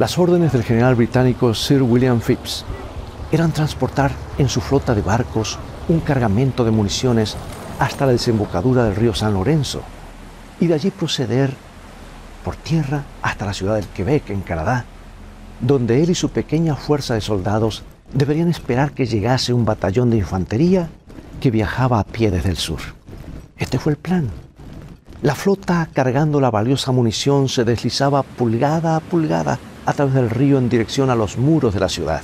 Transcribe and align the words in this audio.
Las 0.00 0.16
órdenes 0.16 0.54
del 0.54 0.64
general 0.64 0.94
británico 0.94 1.52
Sir 1.52 1.82
William 1.82 2.22
Phipps 2.22 2.64
eran 3.32 3.52
transportar 3.52 4.10
en 4.38 4.48
su 4.48 4.62
flota 4.62 4.94
de 4.94 5.02
barcos 5.02 5.58
un 5.90 6.00
cargamento 6.00 6.64
de 6.64 6.70
municiones 6.70 7.36
hasta 7.78 8.06
la 8.06 8.12
desembocadura 8.12 8.84
del 8.84 8.96
río 8.96 9.12
San 9.12 9.34
Lorenzo 9.34 9.82
y 10.58 10.68
de 10.68 10.74
allí 10.74 10.90
proceder 10.90 11.52
por 12.42 12.56
tierra 12.56 13.04
hasta 13.20 13.44
la 13.44 13.52
ciudad 13.52 13.74
del 13.74 13.88
Quebec, 13.88 14.30
en 14.30 14.40
Canadá, 14.40 14.86
donde 15.60 16.02
él 16.02 16.08
y 16.08 16.14
su 16.14 16.30
pequeña 16.30 16.76
fuerza 16.76 17.12
de 17.12 17.20
soldados 17.20 17.82
deberían 18.10 18.48
esperar 18.48 18.92
que 18.92 19.04
llegase 19.04 19.52
un 19.52 19.66
batallón 19.66 20.08
de 20.08 20.16
infantería 20.16 20.88
que 21.42 21.50
viajaba 21.50 22.00
a 22.00 22.04
pie 22.04 22.30
desde 22.30 22.48
el 22.48 22.56
sur. 22.56 22.80
Este 23.58 23.78
fue 23.78 23.92
el 23.92 23.98
plan. 23.98 24.30
La 25.20 25.34
flota 25.34 25.86
cargando 25.92 26.40
la 26.40 26.50
valiosa 26.50 26.90
munición 26.90 27.50
se 27.50 27.64
deslizaba 27.64 28.22
pulgada 28.22 28.96
a 28.96 29.00
pulgada 29.00 29.58
a 29.90 29.94
través 29.94 30.14
del 30.14 30.30
río 30.30 30.58
en 30.58 30.68
dirección 30.68 31.10
a 31.10 31.14
los 31.14 31.36
muros 31.36 31.74
de 31.74 31.80
la 31.80 31.88
ciudad. 31.88 32.22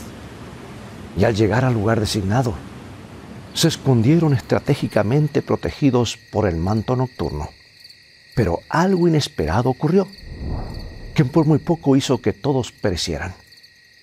Y 1.18 1.24
al 1.24 1.34
llegar 1.34 1.64
al 1.64 1.74
lugar 1.74 2.00
designado, 2.00 2.54
se 3.54 3.68
escondieron 3.68 4.34
estratégicamente 4.34 5.42
protegidos 5.42 6.16
por 6.30 6.46
el 6.46 6.56
manto 6.56 6.94
nocturno. 6.94 7.50
Pero 8.34 8.60
algo 8.68 9.08
inesperado 9.08 9.70
ocurrió, 9.70 10.06
que 11.14 11.24
por 11.24 11.46
muy 11.46 11.58
poco 11.58 11.96
hizo 11.96 12.18
que 12.18 12.32
todos 12.32 12.70
perecieran. 12.70 13.34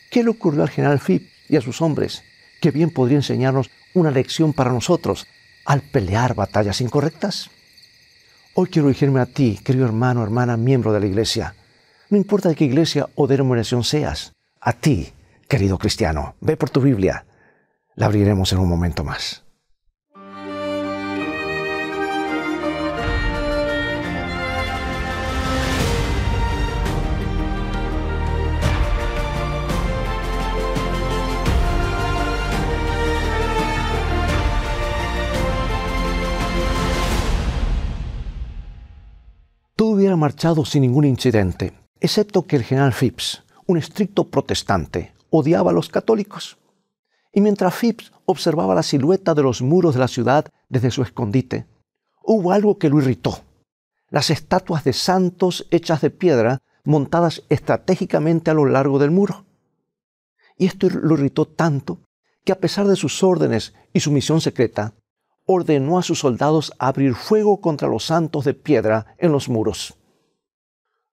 ¿Qué 0.09 0.23
le 0.23 0.31
ocurrió 0.31 0.63
al 0.63 0.69
general 0.69 0.99
Phipp 0.99 1.29
y 1.47 1.55
a 1.55 1.61
sus 1.61 1.81
hombres, 1.81 2.23
que 2.59 2.71
bien 2.71 2.89
podría 2.89 3.17
enseñarnos 3.17 3.69
una 3.93 4.11
lección 4.11 4.53
para 4.53 4.73
nosotros 4.73 5.27
al 5.65 5.81
pelear 5.81 6.35
batallas 6.35 6.81
incorrectas? 6.81 7.49
Hoy 8.55 8.67
quiero 8.67 8.87
dirigirme 8.87 9.21
a 9.21 9.25
ti, 9.25 9.59
querido 9.63 9.85
hermano, 9.85 10.23
hermana, 10.23 10.57
miembro 10.57 10.91
de 10.91 10.99
la 10.99 11.05
iglesia. 11.05 11.55
No 12.13 12.17
importa 12.17 12.47
de 12.47 12.53
qué 12.53 12.65
iglesia 12.65 13.09
o 13.15 13.25
denominación 13.25 13.83
seas, 13.83 14.33
a 14.61 14.73
ti, 14.73 15.13
querido 15.49 15.79
cristiano, 15.79 16.35
ve 16.41 16.55
por 16.55 16.69
tu 16.69 16.79
Biblia. 16.79 17.25
La 17.95 18.05
abriremos 18.05 18.53
en 18.53 18.59
un 18.59 18.69
momento 18.69 19.03
más. 19.03 19.43
Todo 39.75 39.89
hubiera 39.89 40.15
marchado 40.15 40.63
sin 40.63 40.83
ningún 40.83 41.05
incidente, 41.05 41.73
excepto 42.03 42.45
que 42.45 42.57
el 42.57 42.63
general 42.63 42.93
Phipps, 42.93 43.43
un 43.65 43.77
estricto 43.77 44.29
protestante, 44.29 45.13
odiaba 45.29 45.71
a 45.71 45.73
los 45.73 45.87
católicos. 45.87 46.57
Y 47.31 47.39
mientras 47.39 47.73
Phipps 47.73 48.11
observaba 48.25 48.75
la 48.75 48.83
silueta 48.83 49.33
de 49.33 49.41
los 49.41 49.61
muros 49.61 49.93
de 49.93 50.01
la 50.01 50.09
ciudad 50.09 50.51
desde 50.67 50.91
su 50.91 51.01
escondite, 51.01 51.65
hubo 52.21 52.51
algo 52.51 52.77
que 52.77 52.89
lo 52.89 52.99
irritó. 52.99 53.39
Las 54.09 54.29
estatuas 54.29 54.83
de 54.83 54.91
santos 54.91 55.65
hechas 55.71 56.01
de 56.01 56.09
piedra 56.09 56.59
montadas 56.83 57.43
estratégicamente 57.47 58.51
a 58.51 58.53
lo 58.53 58.65
largo 58.65 58.99
del 58.99 59.11
muro. 59.11 59.45
Y 60.57 60.65
esto 60.65 60.89
lo 60.89 61.15
irritó 61.15 61.45
tanto 61.45 61.99
que 62.43 62.51
a 62.51 62.59
pesar 62.59 62.85
de 62.85 62.97
sus 62.97 63.23
órdenes 63.23 63.73
y 63.93 64.01
su 64.01 64.11
misión 64.11 64.41
secreta, 64.41 64.93
ordenó 65.45 65.97
a 65.97 66.03
sus 66.03 66.19
soldados 66.19 66.73
abrir 66.79 67.15
fuego 67.15 67.61
contra 67.61 67.87
los 67.87 68.03
santos 68.03 68.43
de 68.43 68.53
piedra 68.53 69.15
en 69.17 69.31
los 69.31 69.47
muros. 69.47 69.97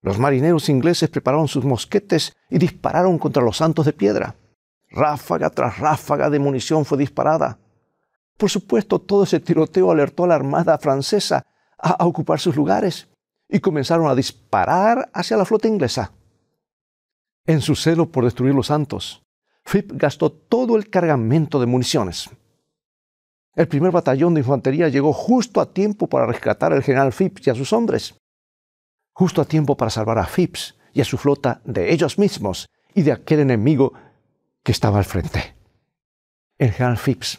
Los 0.03 0.19
marineros 0.19 0.69
ingleses 0.69 1.11
prepararon 1.11 1.49
sus 1.49 1.65
mosquetes 1.65 2.37
y 2.49 2.59
dispararon 2.59 3.19
contra 3.19 3.43
los 3.43 3.59
santos 3.59 3.87
de 3.87 3.93
piedra. 3.93 4.35
Ráfaga 4.89 5.51
tras 5.51 5.79
ráfaga 5.79 6.31
de 6.31 6.39
munición 6.39 6.85
fue 6.85 6.99
disparada. 6.99 7.59
Por 8.37 8.49
supuesto, 8.49 8.99
todo 8.99 9.25
ese 9.25 9.41
tiroteo 9.41 9.91
alertó 9.91 10.25
a 10.25 10.29
la 10.29 10.35
armada 10.35 10.79
francesa 10.79 11.45
a, 11.77 12.05
ocupar 12.07 12.41
sus 12.41 12.57
lugares 12.57 13.09
y 13.49 13.61
comenzaron 13.61 14.09
a 14.09 14.15
disparar 14.15 15.11
hacia 15.13 15.37
la 15.37 15.45
flota 15.45 15.69
inglesa. 15.69 16.13
En 17.47 17.61
su 17.61 17.75
celo 17.75 18.11
por 18.11 18.25
destruir 18.25 18.55
los 18.55 18.69
santos, 18.69 19.23
Phipp 19.65 19.93
gastó 19.95 20.31
todo 20.31 20.77
el 20.77 20.89
cargamento 20.89 21.61
de 21.61 21.67
municiones. 21.67 22.31
El 23.55 23.69
primer 23.69 23.91
batallón 23.91 24.35
de 24.35 24.41
infantería 24.41 24.89
llegó 24.89 25.13
justo 25.13 25.61
a 25.61 25.73
tiempo 25.73 26.07
para 26.07 26.27
rescatar 26.27 26.73
al 26.73 26.83
general 26.83 27.13
Phipps 27.13 27.47
y 27.47 27.51
a 27.51 27.55
sus 27.55 27.73
hombres. 27.73 28.15
Justo 29.21 29.43
a 29.43 29.45
tiempo 29.45 29.77
para 29.77 29.91
salvar 29.91 30.19
a 30.19 30.27
Phipps 30.27 30.79
y 30.95 31.03
a 31.03 31.05
su 31.05 31.19
flota 31.19 31.61
de 31.67 31.93
ellos 31.93 32.19
mismos 32.19 32.71
y 32.95 33.03
de 33.03 33.13
aquel 33.13 33.41
enemigo 33.41 33.93
que 34.63 34.73
estaba 34.73 34.97
al 34.97 35.05
frente. 35.05 35.55
El 36.57 36.73
general 36.73 36.97
Phipps 36.97 37.39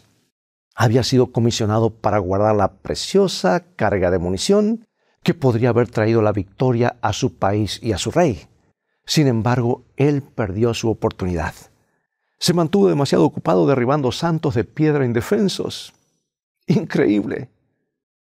había 0.75 1.01
sido 1.01 1.31
comisionado 1.31 1.89
para 1.89 2.19
guardar 2.19 2.55
la 2.55 2.73
preciosa 2.73 3.63
carga 3.75 4.11
de 4.11 4.19
munición 4.19 4.85
que 5.23 5.33
podría 5.33 5.69
haber 5.69 5.89
traído 5.89 6.21
la 6.21 6.33
victoria 6.33 6.97
a 7.01 7.13
su 7.13 7.33
país 7.39 7.79
y 7.81 7.93
a 7.93 7.97
su 7.97 8.11
rey. 8.11 8.47
Sin 9.07 9.25
embargo, 9.25 9.83
él 9.97 10.21
perdió 10.21 10.75
su 10.75 10.87
oportunidad. 10.87 11.55
Se 12.37 12.53
mantuvo 12.53 12.89
demasiado 12.89 13.25
ocupado 13.25 13.65
derribando 13.65 14.11
santos 14.11 14.53
de 14.53 14.65
piedra 14.65 15.03
indefensos 15.03 15.95
Increíble. 16.67 17.49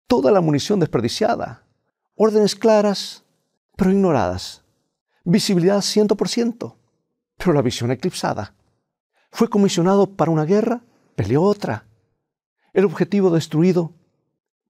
Toda 0.07 0.33
la 0.33 0.41
munición 0.41 0.81
desperdiciada. 0.81 1.67
Órdenes 2.15 2.57
claras, 2.57 3.22
pero 3.77 3.91
ignoradas. 3.91 4.65
Visibilidad 5.25 5.79
100%, 5.79 6.77
pero 7.37 7.53
la 7.53 7.63
visión 7.63 7.91
eclipsada. 7.91 8.55
Fue 9.31 9.49
comisionado 9.49 10.15
para 10.15 10.31
una 10.31 10.45
guerra, 10.45 10.83
peleó 11.15 11.43
otra. 11.43 11.87
El 12.73 12.85
objetivo 12.85 13.31
destruido, 13.31 13.95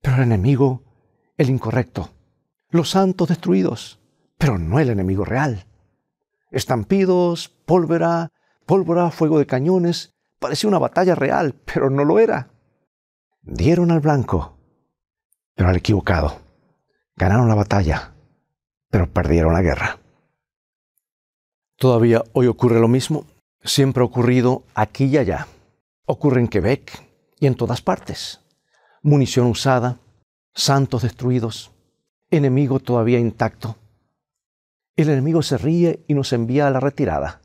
pero 0.00 0.16
el 0.16 0.22
enemigo, 0.22 0.82
el 1.36 1.50
incorrecto. 1.50 2.10
Los 2.68 2.90
santos 2.90 3.28
destruidos, 3.28 4.00
pero 4.38 4.58
no 4.58 4.78
el 4.78 4.90
enemigo 4.90 5.24
real. 5.24 5.66
Estampidos, 6.50 7.48
pólvora, 7.48 8.32
pólvora, 8.66 9.10
fuego 9.10 9.38
de 9.38 9.46
cañones. 9.46 10.14
Parecía 10.38 10.68
una 10.68 10.78
batalla 10.78 11.14
real, 11.14 11.54
pero 11.64 11.90
no 11.90 12.04
lo 12.04 12.18
era. 12.18 12.50
Dieron 13.42 13.90
al 13.90 14.00
blanco, 14.00 14.58
pero 15.54 15.68
al 15.68 15.76
equivocado. 15.76 16.40
Ganaron 17.16 17.48
la 17.48 17.54
batalla, 17.54 18.11
pero 18.92 19.10
perdieron 19.10 19.54
la 19.54 19.62
guerra. 19.62 19.98
Todavía 21.76 22.22
hoy 22.34 22.46
ocurre 22.46 22.78
lo 22.78 22.88
mismo. 22.88 23.24
Siempre 23.64 24.02
ha 24.02 24.06
ocurrido 24.06 24.64
aquí 24.74 25.06
y 25.06 25.16
allá. 25.16 25.48
Ocurre 26.04 26.40
en 26.40 26.48
Quebec 26.48 27.02
y 27.40 27.46
en 27.46 27.54
todas 27.54 27.80
partes. 27.80 28.40
Munición 29.02 29.46
usada, 29.46 29.98
santos 30.54 31.02
destruidos, 31.02 31.72
enemigo 32.30 32.80
todavía 32.80 33.18
intacto. 33.18 33.76
El 34.94 35.08
enemigo 35.08 35.40
se 35.42 35.56
ríe 35.56 36.04
y 36.06 36.12
nos 36.12 36.34
envía 36.34 36.66
a 36.66 36.70
la 36.70 36.78
retirada. 36.78 37.40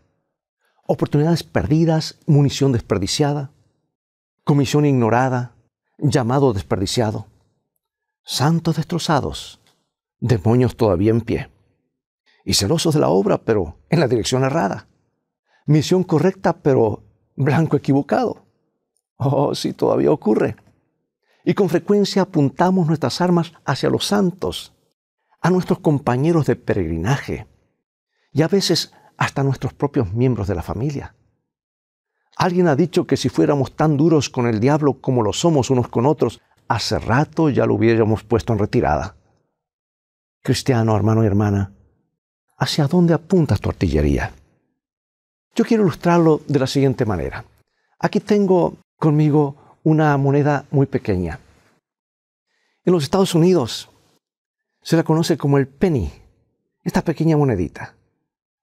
Oportunidades 0.85 1.43
perdidas, 1.43 2.19
munición 2.25 2.73
desperdiciada, 2.73 3.51
comisión 4.43 4.85
ignorada, 4.85 5.55
llamado 5.97 6.51
desperdiciado, 6.51 7.27
santos 8.25 8.75
destrozados, 8.75 9.61
demonios 10.19 10.75
todavía 10.75 11.11
en 11.11 11.21
pie, 11.21 11.49
y 12.45 12.53
celosos 12.53 12.93
de 12.93 12.99
la 12.99 13.09
obra, 13.09 13.37
pero 13.39 13.77
en 13.89 13.99
la 13.99 14.07
dirección 14.07 14.43
errada, 14.43 14.87
misión 15.65 16.03
correcta, 16.03 16.53
pero 16.53 17.03
blanco 17.35 17.77
equivocado. 17.77 18.45
Oh, 19.17 19.53
sí, 19.53 19.73
todavía 19.73 20.11
ocurre. 20.11 20.55
Y 21.43 21.53
con 21.53 21.69
frecuencia 21.69 22.21
apuntamos 22.21 22.87
nuestras 22.87 23.21
armas 23.21 23.53
hacia 23.65 23.89
los 23.89 24.05
santos, 24.05 24.73
a 25.41 25.49
nuestros 25.49 25.79
compañeros 25.79 26.45
de 26.45 26.55
peregrinaje, 26.55 27.47
y 28.31 28.41
a 28.41 28.47
veces 28.47 28.93
hasta 29.17 29.43
nuestros 29.43 29.73
propios 29.73 30.13
miembros 30.13 30.47
de 30.47 30.55
la 30.55 30.63
familia. 30.63 31.15
Alguien 32.37 32.67
ha 32.67 32.75
dicho 32.75 33.07
que 33.07 33.17
si 33.17 33.29
fuéramos 33.29 33.75
tan 33.75 33.97
duros 33.97 34.29
con 34.29 34.47
el 34.47 34.59
diablo 34.59 35.01
como 35.01 35.23
lo 35.23 35.33
somos 35.33 35.71
unos 35.71 35.87
con 35.87 36.05
otros, 36.05 36.39
hace 36.67 36.99
rato 36.99 37.49
ya 37.49 37.65
lo 37.65 37.73
hubiéramos 37.73 38.23
puesto 38.23 38.53
en 38.53 38.59
retirada. 38.59 39.16
Cristiano, 40.47 40.95
hermano 40.95 41.25
y 41.25 41.27
hermana, 41.27 41.73
¿hacia 42.57 42.87
dónde 42.87 43.13
apuntas 43.13 43.59
tu 43.59 43.67
artillería? 43.67 44.31
Yo 45.53 45.65
quiero 45.65 45.83
ilustrarlo 45.83 46.39
de 46.47 46.57
la 46.57 46.67
siguiente 46.67 47.03
manera. 47.03 47.43
Aquí 47.99 48.21
tengo 48.21 48.77
conmigo 48.95 49.57
una 49.83 50.15
moneda 50.15 50.63
muy 50.71 50.85
pequeña. 50.85 51.41
En 52.85 52.93
los 52.93 53.03
Estados 53.03 53.35
Unidos 53.35 53.89
se 54.81 54.95
la 54.95 55.03
conoce 55.03 55.37
como 55.37 55.57
el 55.57 55.67
penny, 55.67 56.13
esta 56.85 57.01
pequeña 57.01 57.35
monedita. 57.35 57.95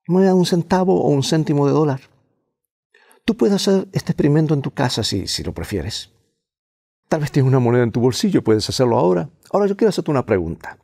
Moneda 0.08 0.30
de 0.30 0.38
un 0.38 0.46
centavo 0.46 1.02
o 1.02 1.10
un 1.10 1.22
céntimo 1.22 1.66
de 1.66 1.74
dólar. 1.74 2.00
Tú 3.26 3.36
puedes 3.36 3.56
hacer 3.56 3.88
este 3.92 4.12
experimento 4.12 4.54
en 4.54 4.62
tu 4.62 4.70
casa 4.70 5.04
si, 5.04 5.26
si 5.26 5.42
lo 5.42 5.52
prefieres. 5.52 6.08
Tal 7.10 7.20
vez 7.20 7.30
tienes 7.30 7.46
una 7.46 7.60
moneda 7.60 7.82
en 7.82 7.92
tu 7.92 8.00
bolsillo, 8.00 8.42
puedes 8.42 8.66
hacerlo 8.70 8.96
ahora. 8.96 9.28
Ahora 9.52 9.66
yo 9.66 9.76
quiero 9.76 9.90
hacerte 9.90 10.10
una 10.10 10.24
pregunta. 10.24 10.78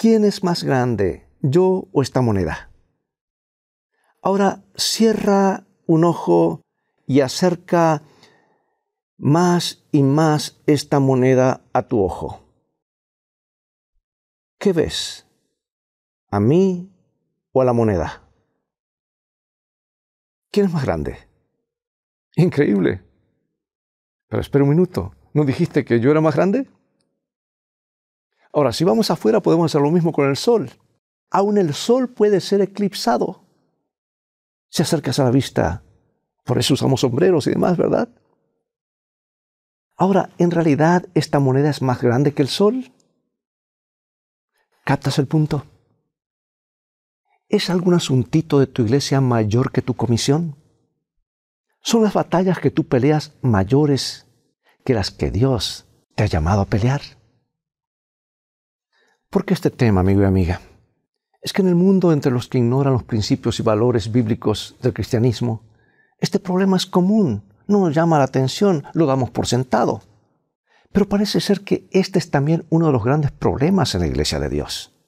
¿Quién 0.00 0.24
es 0.24 0.42
más 0.42 0.64
grande, 0.64 1.28
yo 1.42 1.86
o 1.92 2.00
esta 2.00 2.22
moneda? 2.22 2.70
Ahora 4.22 4.64
cierra 4.74 5.66
un 5.86 6.04
ojo 6.04 6.62
y 7.06 7.20
acerca 7.20 8.02
más 9.18 9.84
y 9.92 10.02
más 10.02 10.58
esta 10.66 11.00
moneda 11.00 11.60
a 11.74 11.82
tu 11.82 12.02
ojo. 12.02 12.40
¿Qué 14.58 14.72
ves? 14.72 15.26
¿A 16.30 16.40
mí 16.40 16.90
o 17.52 17.60
a 17.60 17.66
la 17.66 17.74
moneda? 17.74 18.26
¿Quién 20.50 20.64
es 20.64 20.72
más 20.72 20.86
grande? 20.86 21.18
Increíble. 22.36 23.04
Pero 24.28 24.40
espera 24.40 24.64
un 24.64 24.70
minuto. 24.70 25.14
¿No 25.34 25.44
dijiste 25.44 25.84
que 25.84 26.00
yo 26.00 26.10
era 26.10 26.22
más 26.22 26.36
grande? 26.36 26.70
Ahora, 28.52 28.72
si 28.72 28.84
vamos 28.84 29.10
afuera 29.10 29.40
podemos 29.40 29.70
hacer 29.70 29.80
lo 29.80 29.90
mismo 29.90 30.12
con 30.12 30.28
el 30.28 30.36
sol. 30.36 30.70
Aún 31.30 31.58
el 31.58 31.74
sol 31.74 32.08
puede 32.08 32.40
ser 32.40 32.60
eclipsado. 32.60 33.44
Se 34.68 34.82
acercas 34.82 35.18
a 35.18 35.24
la 35.24 35.30
vista. 35.30 35.82
Por 36.44 36.58
eso 36.58 36.74
usamos 36.74 37.00
sombreros 37.00 37.46
y 37.46 37.50
demás, 37.50 37.76
¿verdad? 37.76 38.08
Ahora, 39.96 40.30
¿en 40.38 40.50
realidad 40.50 41.06
esta 41.14 41.38
moneda 41.38 41.70
es 41.70 41.82
más 41.82 42.00
grande 42.00 42.32
que 42.32 42.42
el 42.42 42.48
sol? 42.48 42.92
¿Captas 44.84 45.18
el 45.18 45.26
punto? 45.26 45.64
¿Es 47.48 47.68
algún 47.68 47.94
asuntito 47.94 48.58
de 48.58 48.66
tu 48.66 48.82
iglesia 48.82 49.20
mayor 49.20 49.70
que 49.70 49.82
tu 49.82 49.94
comisión? 49.94 50.56
¿Son 51.82 52.02
las 52.02 52.14
batallas 52.14 52.58
que 52.58 52.70
tú 52.70 52.88
peleas 52.88 53.34
mayores 53.42 54.26
que 54.84 54.94
las 54.94 55.10
que 55.10 55.30
Dios 55.30 55.86
te 56.14 56.24
ha 56.24 56.26
llamado 56.26 56.62
a 56.62 56.66
pelear? 56.66 57.02
¿Por 59.30 59.44
qué 59.44 59.54
este 59.54 59.70
tema, 59.70 60.00
amigo 60.00 60.22
y 60.22 60.24
amiga? 60.24 60.60
Es 61.40 61.52
que 61.52 61.62
en 61.62 61.68
el 61.68 61.76
mundo 61.76 62.12
entre 62.12 62.32
los 62.32 62.48
que 62.48 62.58
ignoran 62.58 62.94
los 62.94 63.04
principios 63.04 63.60
y 63.60 63.62
valores 63.62 64.10
bíblicos 64.10 64.74
del 64.82 64.92
cristianismo, 64.92 65.62
este 66.18 66.40
problema 66.40 66.76
es 66.76 66.84
común, 66.84 67.44
no 67.68 67.78
nos 67.78 67.94
llama 67.94 68.18
la 68.18 68.24
atención, 68.24 68.82
lo 68.92 69.06
damos 69.06 69.30
por 69.30 69.46
sentado. 69.46 70.02
Pero 70.90 71.08
parece 71.08 71.40
ser 71.40 71.60
que 71.60 71.88
este 71.92 72.18
es 72.18 72.32
también 72.32 72.66
uno 72.70 72.86
de 72.86 72.92
los 72.92 73.04
grandes 73.04 73.30
problemas 73.30 73.94
en 73.94 74.00
la 74.00 74.08
iglesia 74.08 74.40
de 74.40 74.48
Dios. 74.48 74.98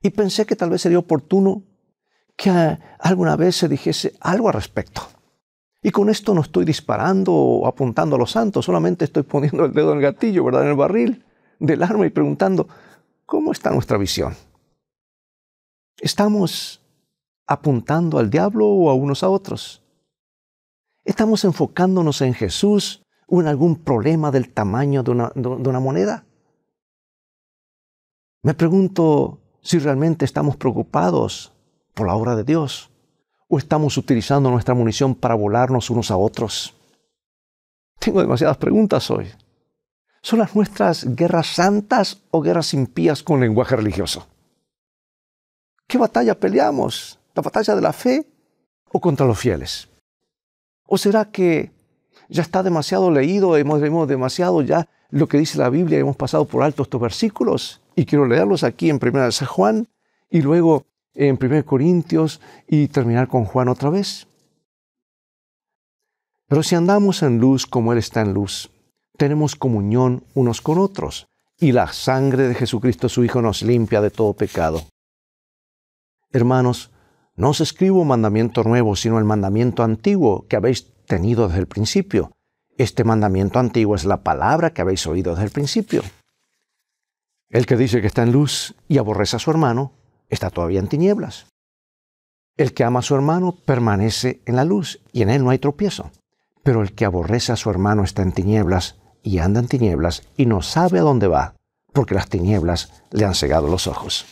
Y 0.00 0.10
pensé 0.10 0.46
que 0.46 0.54
tal 0.54 0.70
vez 0.70 0.82
sería 0.82 1.00
oportuno 1.00 1.64
que 2.36 2.78
alguna 3.00 3.34
vez 3.34 3.56
se 3.56 3.68
dijese 3.68 4.12
algo 4.20 4.46
al 4.46 4.54
respecto. 4.54 5.02
Y 5.82 5.90
con 5.90 6.10
esto 6.10 6.32
no 6.32 6.42
estoy 6.42 6.64
disparando 6.64 7.32
o 7.34 7.66
apuntando 7.66 8.14
a 8.14 8.20
los 8.20 8.30
santos, 8.30 8.66
solamente 8.66 9.04
estoy 9.04 9.24
poniendo 9.24 9.64
el 9.64 9.72
dedo 9.72 9.90
en 9.90 9.96
el 9.96 10.04
gatillo, 10.04 10.44
¿verdad? 10.44 10.62
En 10.62 10.68
el 10.68 10.76
barril 10.76 11.24
del 11.58 11.82
arma 11.82 12.06
y 12.06 12.10
preguntando, 12.10 12.68
¿Cómo 13.26 13.52
está 13.52 13.70
nuestra 13.70 13.98
visión? 13.98 14.34
¿Estamos 15.98 16.82
apuntando 17.46 18.18
al 18.18 18.30
diablo 18.30 18.66
o 18.66 18.90
a 18.90 18.94
unos 18.94 19.22
a 19.22 19.28
otros? 19.28 19.82
¿Estamos 21.04 21.44
enfocándonos 21.44 22.20
en 22.20 22.34
Jesús 22.34 23.02
o 23.26 23.40
en 23.40 23.48
algún 23.48 23.76
problema 23.76 24.30
del 24.30 24.52
tamaño 24.52 25.02
de 25.02 25.10
una, 25.10 25.32
de 25.34 25.48
una 25.48 25.80
moneda? 25.80 26.24
Me 28.42 28.54
pregunto 28.54 29.38
si 29.62 29.78
realmente 29.78 30.24
estamos 30.24 30.56
preocupados 30.56 31.52
por 31.94 32.06
la 32.06 32.14
obra 32.14 32.36
de 32.36 32.44
Dios 32.44 32.90
o 33.48 33.58
estamos 33.58 33.96
utilizando 33.96 34.50
nuestra 34.50 34.74
munición 34.74 35.14
para 35.14 35.34
volarnos 35.34 35.88
unos 35.88 36.10
a 36.10 36.16
otros. 36.16 36.74
Tengo 37.98 38.20
demasiadas 38.20 38.58
preguntas 38.58 39.10
hoy. 39.10 39.30
¿Son 40.24 40.38
las 40.38 40.56
nuestras 40.56 41.04
guerras 41.14 41.48
santas 41.48 42.22
o 42.30 42.40
guerras 42.40 42.72
impías 42.72 43.22
con 43.22 43.40
lenguaje 43.40 43.76
religioso? 43.76 44.26
¿Qué 45.86 45.98
batalla 45.98 46.40
peleamos? 46.40 47.18
¿La 47.34 47.42
batalla 47.42 47.74
de 47.74 47.82
la 47.82 47.92
fe 47.92 48.26
o 48.90 49.02
contra 49.02 49.26
los 49.26 49.38
fieles? 49.38 49.86
¿O 50.86 50.96
será 50.96 51.26
que 51.26 51.72
ya 52.30 52.40
está 52.40 52.62
demasiado 52.62 53.10
leído, 53.10 53.54
hemos, 53.58 53.82
leído 53.82 54.06
demasiado 54.06 54.62
ya 54.62 54.88
lo 55.10 55.28
que 55.28 55.36
dice 55.36 55.58
la 55.58 55.68
Biblia 55.68 55.98
hemos 55.98 56.16
pasado 56.16 56.46
por 56.46 56.62
alto 56.62 56.84
estos 56.84 57.02
versículos? 57.02 57.82
Y 57.94 58.06
quiero 58.06 58.26
leerlos 58.26 58.64
aquí 58.64 58.88
en 58.88 58.98
1 59.02 59.30
San 59.30 59.48
Juan 59.48 59.88
y 60.30 60.40
luego 60.40 60.86
en 61.12 61.38
1 61.38 61.66
Corintios 61.66 62.40
y 62.66 62.88
terminar 62.88 63.28
con 63.28 63.44
Juan 63.44 63.68
otra 63.68 63.90
vez. 63.90 64.26
Pero 66.48 66.62
si 66.62 66.76
andamos 66.76 67.22
en 67.22 67.40
luz 67.40 67.66
como 67.66 67.92
Él 67.92 67.98
está 67.98 68.22
en 68.22 68.32
luz, 68.32 68.70
tenemos 69.16 69.56
comunión 69.56 70.24
unos 70.34 70.60
con 70.60 70.78
otros, 70.78 71.26
y 71.58 71.72
la 71.72 71.92
sangre 71.92 72.48
de 72.48 72.54
Jesucristo 72.54 73.08
su 73.08 73.24
Hijo 73.24 73.40
nos 73.40 73.62
limpia 73.62 74.00
de 74.00 74.10
todo 74.10 74.34
pecado. 74.34 74.82
Hermanos, 76.32 76.90
no 77.36 77.50
os 77.50 77.60
escribo 77.60 78.04
mandamiento 78.04 78.64
nuevo, 78.64 78.96
sino 78.96 79.18
el 79.18 79.24
mandamiento 79.24 79.82
antiguo 79.82 80.46
que 80.48 80.56
habéis 80.56 80.92
tenido 81.06 81.46
desde 81.46 81.60
el 81.60 81.66
principio. 81.66 82.32
Este 82.76 83.04
mandamiento 83.04 83.58
antiguo 83.60 83.94
es 83.94 84.04
la 84.04 84.22
palabra 84.22 84.70
que 84.70 84.82
habéis 84.82 85.06
oído 85.06 85.32
desde 85.32 85.44
el 85.44 85.50
principio. 85.50 86.02
El 87.50 87.66
que 87.66 87.76
dice 87.76 88.00
que 88.00 88.08
está 88.08 88.24
en 88.24 88.32
luz 88.32 88.74
y 88.88 88.98
aborrece 88.98 89.36
a 89.36 89.38
su 89.38 89.50
hermano, 89.50 89.92
está 90.28 90.50
todavía 90.50 90.80
en 90.80 90.88
tinieblas. 90.88 91.46
El 92.56 92.74
que 92.74 92.82
ama 92.82 92.98
a 92.98 93.02
su 93.02 93.14
hermano 93.14 93.56
permanece 93.64 94.40
en 94.46 94.56
la 94.56 94.64
luz 94.64 95.00
y 95.12 95.22
en 95.22 95.30
él 95.30 95.44
no 95.44 95.50
hay 95.50 95.58
tropiezo. 95.58 96.10
Pero 96.64 96.82
el 96.82 96.94
que 96.94 97.04
aborrece 97.04 97.52
a 97.52 97.56
su 97.56 97.70
hermano 97.70 98.02
está 98.02 98.22
en 98.22 98.32
tinieblas 98.32 98.96
y 99.24 99.38
anda 99.38 99.58
en 99.58 99.66
tinieblas 99.66 100.22
y 100.36 100.46
no 100.46 100.62
sabe 100.62 101.00
a 101.00 101.02
dónde 101.02 101.26
va, 101.26 101.56
porque 101.92 102.14
las 102.14 102.28
tinieblas 102.28 103.02
le 103.10 103.24
han 103.24 103.34
cegado 103.34 103.66
los 103.66 103.88
ojos. 103.88 104.26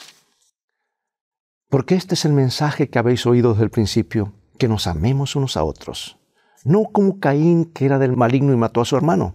Porque 1.69 1.94
este 1.94 2.15
es 2.15 2.27
el 2.27 2.35
mensaje 2.35 2.91
que 2.91 2.99
habéis 2.99 3.27
oído 3.27 3.53
desde 3.53 3.65
el 3.65 3.71
principio, 3.71 4.35
que 4.59 4.69
nos 4.69 4.87
amemos 4.87 5.35
unos 5.35 5.56
a 5.56 5.65
otros, 5.65 6.19
no 6.65 6.85
como 6.85 7.19
Caín 7.19 7.65
que 7.65 7.87
era 7.87 7.99
del 7.99 8.17
maligno 8.17 8.53
y 8.53 8.56
mató 8.56 8.83
a 8.83 8.85
su 8.85 8.94
hermano. 8.94 9.35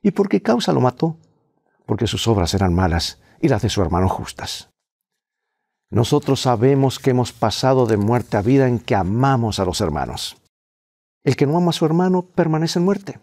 ¿Y 0.00 0.12
por 0.12 0.28
qué 0.28 0.40
causa 0.40 0.72
lo 0.72 0.80
mató? 0.80 1.16
Porque 1.84 2.06
sus 2.06 2.28
obras 2.28 2.54
eran 2.54 2.72
malas 2.72 3.20
y 3.40 3.48
las 3.48 3.62
de 3.62 3.70
su 3.70 3.82
hermano 3.82 4.08
justas. 4.08 4.70
Nosotros 5.90 6.40
sabemos 6.40 6.98
que 6.98 7.10
hemos 7.10 7.32
pasado 7.32 7.86
de 7.86 7.96
muerte 7.96 8.36
a 8.36 8.42
vida 8.42 8.68
en 8.68 8.78
que 8.78 8.94
amamos 8.94 9.58
a 9.58 9.64
los 9.64 9.80
hermanos. 9.80 10.36
El 11.24 11.36
que 11.36 11.46
no 11.46 11.56
ama 11.56 11.70
a 11.70 11.72
su 11.72 11.84
hermano 11.84 12.22
permanece 12.22 12.78
en 12.78 12.84
muerte. 12.84 13.20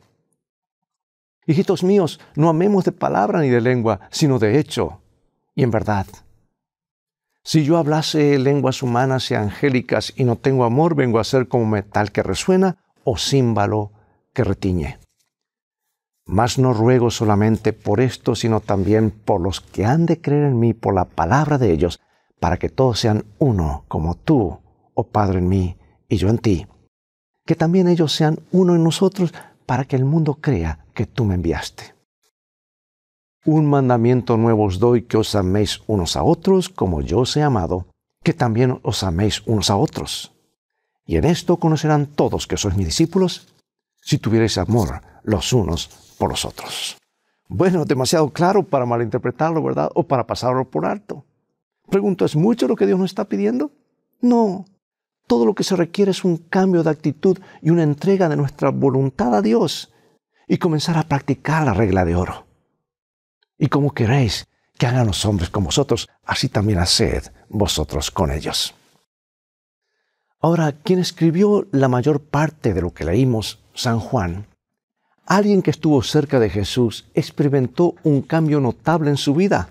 Hijitos 1.47 1.83
míos, 1.83 2.19
no 2.35 2.49
amemos 2.49 2.85
de 2.85 2.91
palabra 2.91 3.41
ni 3.41 3.49
de 3.49 3.61
lengua, 3.61 4.01
sino 4.11 4.37
de 4.37 4.59
hecho 4.59 5.01
y 5.55 5.63
en 5.63 5.71
verdad. 5.71 6.05
Si 7.43 7.63
yo 7.63 7.77
hablase 7.77 8.37
lenguas 8.37 8.83
humanas 8.83 9.31
y 9.31 9.35
angélicas 9.35 10.13
y 10.15 10.23
no 10.23 10.35
tengo 10.35 10.63
amor, 10.63 10.95
vengo 10.95 11.19
a 11.19 11.23
ser 11.23 11.47
como 11.47 11.65
metal 11.65 12.11
que 12.11 12.21
resuena 12.21 12.77
o 13.03 13.17
címbalo 13.17 13.91
que 14.33 14.43
retiñe. 14.43 14.99
Mas 16.27 16.59
no 16.59 16.73
ruego 16.73 17.09
solamente 17.09 17.73
por 17.73 17.99
esto, 17.99 18.35
sino 18.35 18.59
también 18.59 19.09
por 19.09 19.41
los 19.41 19.59
que 19.59 19.85
han 19.85 20.05
de 20.05 20.21
creer 20.21 20.45
en 20.45 20.59
mí 20.59 20.73
por 20.75 20.93
la 20.93 21.05
palabra 21.05 21.57
de 21.57 21.71
ellos, 21.71 21.99
para 22.39 22.57
que 22.57 22.69
todos 22.69 22.99
sean 22.99 23.25
uno, 23.39 23.85
como 23.87 24.15
tú, 24.15 24.59
oh 24.93 25.03
Padre, 25.03 25.39
en 25.39 25.49
mí 25.49 25.77
y 26.07 26.17
yo 26.17 26.29
en 26.29 26.37
ti. 26.37 26.67
Que 27.45 27.55
también 27.55 27.87
ellos 27.87 28.13
sean 28.13 28.39
uno 28.51 28.75
en 28.75 28.83
nosotros, 28.83 29.33
para 29.65 29.85
que 29.85 29.95
el 29.95 30.05
mundo 30.05 30.37
crea 30.39 30.80
que 30.93 31.05
tú 31.05 31.25
me 31.25 31.35
enviaste. 31.35 31.95
Un 33.45 33.65
mandamiento 33.65 34.37
nuevo 34.37 34.65
os 34.65 34.77
doy 34.77 35.03
que 35.03 35.17
os 35.17 35.33
améis 35.33 35.81
unos 35.87 36.15
a 36.15 36.23
otros 36.23 36.69
como 36.69 37.01
yo 37.01 37.19
os 37.25 37.35
he 37.37 37.41
amado, 37.41 37.87
que 38.23 38.33
también 38.33 38.79
os 38.83 39.01
améis 39.01 39.41
unos 39.47 39.69
a 39.69 39.77
otros. 39.77 40.31
Y 41.05 41.17
en 41.17 41.25
esto 41.25 41.57
conocerán 41.57 42.05
todos 42.05 42.45
que 42.45 42.57
sois 42.57 42.77
mis 42.77 42.85
discípulos, 42.85 43.49
si 43.99 44.19
tuvierais 44.19 44.57
amor 44.57 45.01
los 45.23 45.53
unos 45.53 45.89
por 46.17 46.29
los 46.29 46.45
otros. 46.45 46.97
Bueno, 47.49 47.83
demasiado 47.83 48.29
claro 48.29 48.63
para 48.63 48.85
malinterpretarlo, 48.85 49.61
¿verdad? 49.61 49.89
O 49.95 50.03
para 50.03 50.25
pasarlo 50.25 50.69
por 50.69 50.85
alto. 50.85 51.25
Pregunto, 51.89 52.25
¿es 52.25 52.35
mucho 52.35 52.67
lo 52.67 52.75
que 52.75 52.85
Dios 52.85 52.99
nos 52.99 53.11
está 53.11 53.25
pidiendo? 53.25 53.71
No. 54.21 54.65
Todo 55.27 55.45
lo 55.45 55.55
que 55.55 55.63
se 55.63 55.75
requiere 55.75 56.11
es 56.11 56.23
un 56.23 56.37
cambio 56.37 56.83
de 56.83 56.91
actitud 56.91 57.39
y 57.61 57.71
una 57.71 57.83
entrega 57.83 58.29
de 58.29 58.37
nuestra 58.37 58.69
voluntad 58.69 59.35
a 59.35 59.41
Dios 59.41 59.91
y 60.51 60.57
comenzar 60.57 60.97
a 60.97 61.03
practicar 61.03 61.63
la 61.63 61.73
regla 61.73 62.03
de 62.03 62.13
oro. 62.13 62.45
Y 63.57 63.67
como 63.67 63.93
queréis 63.93 64.49
que 64.77 64.85
hagan 64.85 65.07
los 65.07 65.23
hombres 65.23 65.49
con 65.49 65.63
vosotros, 65.63 66.09
así 66.25 66.49
también 66.49 66.79
haced 66.79 67.31
vosotros 67.47 68.11
con 68.11 68.31
ellos. 68.31 68.75
Ahora, 70.41 70.73
quien 70.73 70.99
escribió 70.99 71.67
la 71.71 71.87
mayor 71.87 72.19
parte 72.19 72.73
de 72.73 72.81
lo 72.81 72.93
que 72.93 73.05
leímos, 73.05 73.63
San 73.73 74.01
Juan, 74.01 74.45
alguien 75.25 75.61
que 75.61 75.71
estuvo 75.71 76.03
cerca 76.03 76.37
de 76.37 76.49
Jesús, 76.49 77.05
experimentó 77.13 77.95
un 78.03 78.21
cambio 78.21 78.59
notable 78.59 79.09
en 79.09 79.15
su 79.15 79.33
vida, 79.33 79.69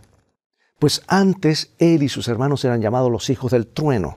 pues 0.78 1.02
antes 1.08 1.75
él 1.78 2.02
y 2.02 2.08
sus 2.08 2.26
hermanos 2.26 2.64
eran 2.64 2.80
llamados 2.80 3.12
los 3.12 3.28
hijos 3.28 3.52
del 3.52 3.66
trueno, 3.66 4.16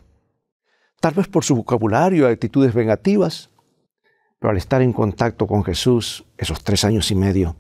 tal 1.02 1.14
vez 1.14 1.28
por 1.28 1.44
su 1.44 1.58
vocabulario 1.58 2.30
y 2.30 2.32
actitudes 2.32 2.74
vengativas, 2.74 3.50
pero 4.44 4.52
al 4.52 4.58
estar 4.58 4.82
en 4.82 4.92
contacto 4.92 5.48
con 5.48 5.64
Jesús 5.64 6.26
esos 6.38 6.66
tres 6.66 6.84
años 6.84 7.10
y 7.12 7.16
medio, 7.16 7.56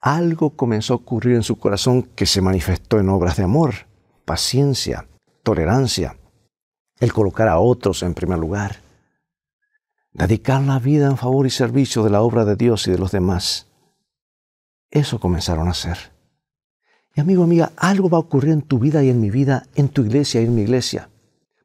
algo 0.00 0.50
comenzó 0.50 0.92
a 0.92 0.96
ocurrir 0.98 1.34
en 1.34 1.42
su 1.42 1.58
corazón 1.58 2.04
que 2.04 2.24
se 2.24 2.40
manifestó 2.40 3.00
en 3.00 3.08
obras 3.08 3.36
de 3.36 3.42
amor, 3.42 3.88
paciencia, 4.24 5.08
tolerancia, 5.42 6.16
el 7.00 7.12
colocar 7.12 7.48
a 7.48 7.58
otros 7.58 8.04
en 8.04 8.14
primer 8.14 8.38
lugar, 8.38 8.76
dedicar 10.12 10.62
la 10.62 10.78
vida 10.78 11.06
en 11.06 11.16
favor 11.16 11.48
y 11.48 11.50
servicio 11.50 12.04
de 12.04 12.10
la 12.10 12.22
obra 12.22 12.44
de 12.44 12.54
Dios 12.54 12.86
y 12.86 12.92
de 12.92 12.98
los 12.98 13.10
demás. 13.10 13.66
Eso 14.92 15.18
comenzaron 15.18 15.66
a 15.66 15.72
hacer. 15.72 15.98
Y 17.16 17.22
amigo, 17.22 17.42
amiga, 17.42 17.72
algo 17.76 18.08
va 18.08 18.18
a 18.18 18.20
ocurrir 18.20 18.52
en 18.52 18.62
tu 18.62 18.78
vida 18.78 19.02
y 19.02 19.10
en 19.10 19.20
mi 19.20 19.30
vida, 19.30 19.66
en 19.74 19.88
tu 19.88 20.02
iglesia 20.02 20.40
y 20.40 20.44
en 20.44 20.54
mi 20.54 20.62
iglesia. 20.62 21.10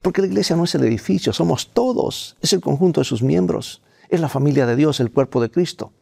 Porque 0.01 0.22
la 0.22 0.27
iglesia 0.27 0.56
no 0.56 0.63
es 0.63 0.74
el 0.74 0.86
edificio, 0.86 1.34
somos 1.34 1.70
todos, 1.70 2.36
es 2.41 2.51
el 2.53 2.62
conjunto 2.62 3.00
de 3.00 3.06
sus 3.06 3.22
miembros, 3.22 3.84
es 4.09 4.19
la 4.19 4.29
familia 4.29 4.65
de 4.65 4.75
Dios, 4.75 4.99
el 4.99 5.11
cuerpo 5.11 5.39
de 5.41 5.49
Cristo. 5.49 5.93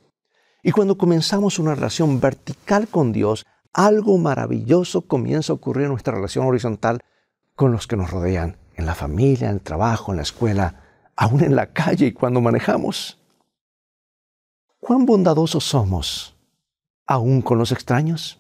Y 0.64 0.72
cuando 0.72 0.98
comenzamos 0.98 1.60
una 1.60 1.76
relación 1.76 2.20
vertical 2.20 2.88
con 2.88 3.12
Dios, 3.12 3.46
algo 3.74 4.18
maravilloso 4.18 5.02
comienza 5.02 5.54
a 5.54 5.56
ocurrir 5.56 5.84
en 5.84 5.92
nuestra 5.92 6.16
relación 6.16 6.46
horizontal 6.46 7.02
con 7.56 7.72
los 7.72 7.86
que 7.86 7.98
nos 7.98 8.10
rodean, 8.10 8.58
en 8.76 8.86
la 8.86 8.96
familia, 8.96 9.50
en 9.50 9.56
el 9.56 9.62
trabajo, 9.62 10.12
en 10.12 10.18
la 10.18 10.24
escuela, 10.24 10.84
aún 11.16 11.44
en 11.44 11.56
la 11.56 11.68
calle 11.68 12.08
y 12.08 12.12
cuando 12.14 12.42
manejamos. 12.42 13.20
¿Cuán 14.80 15.06
bondadosos 15.06 15.64
somos 15.64 16.36
aún 17.06 17.42
con 17.42 17.58
los 17.58 17.72
extraños? 17.72 18.40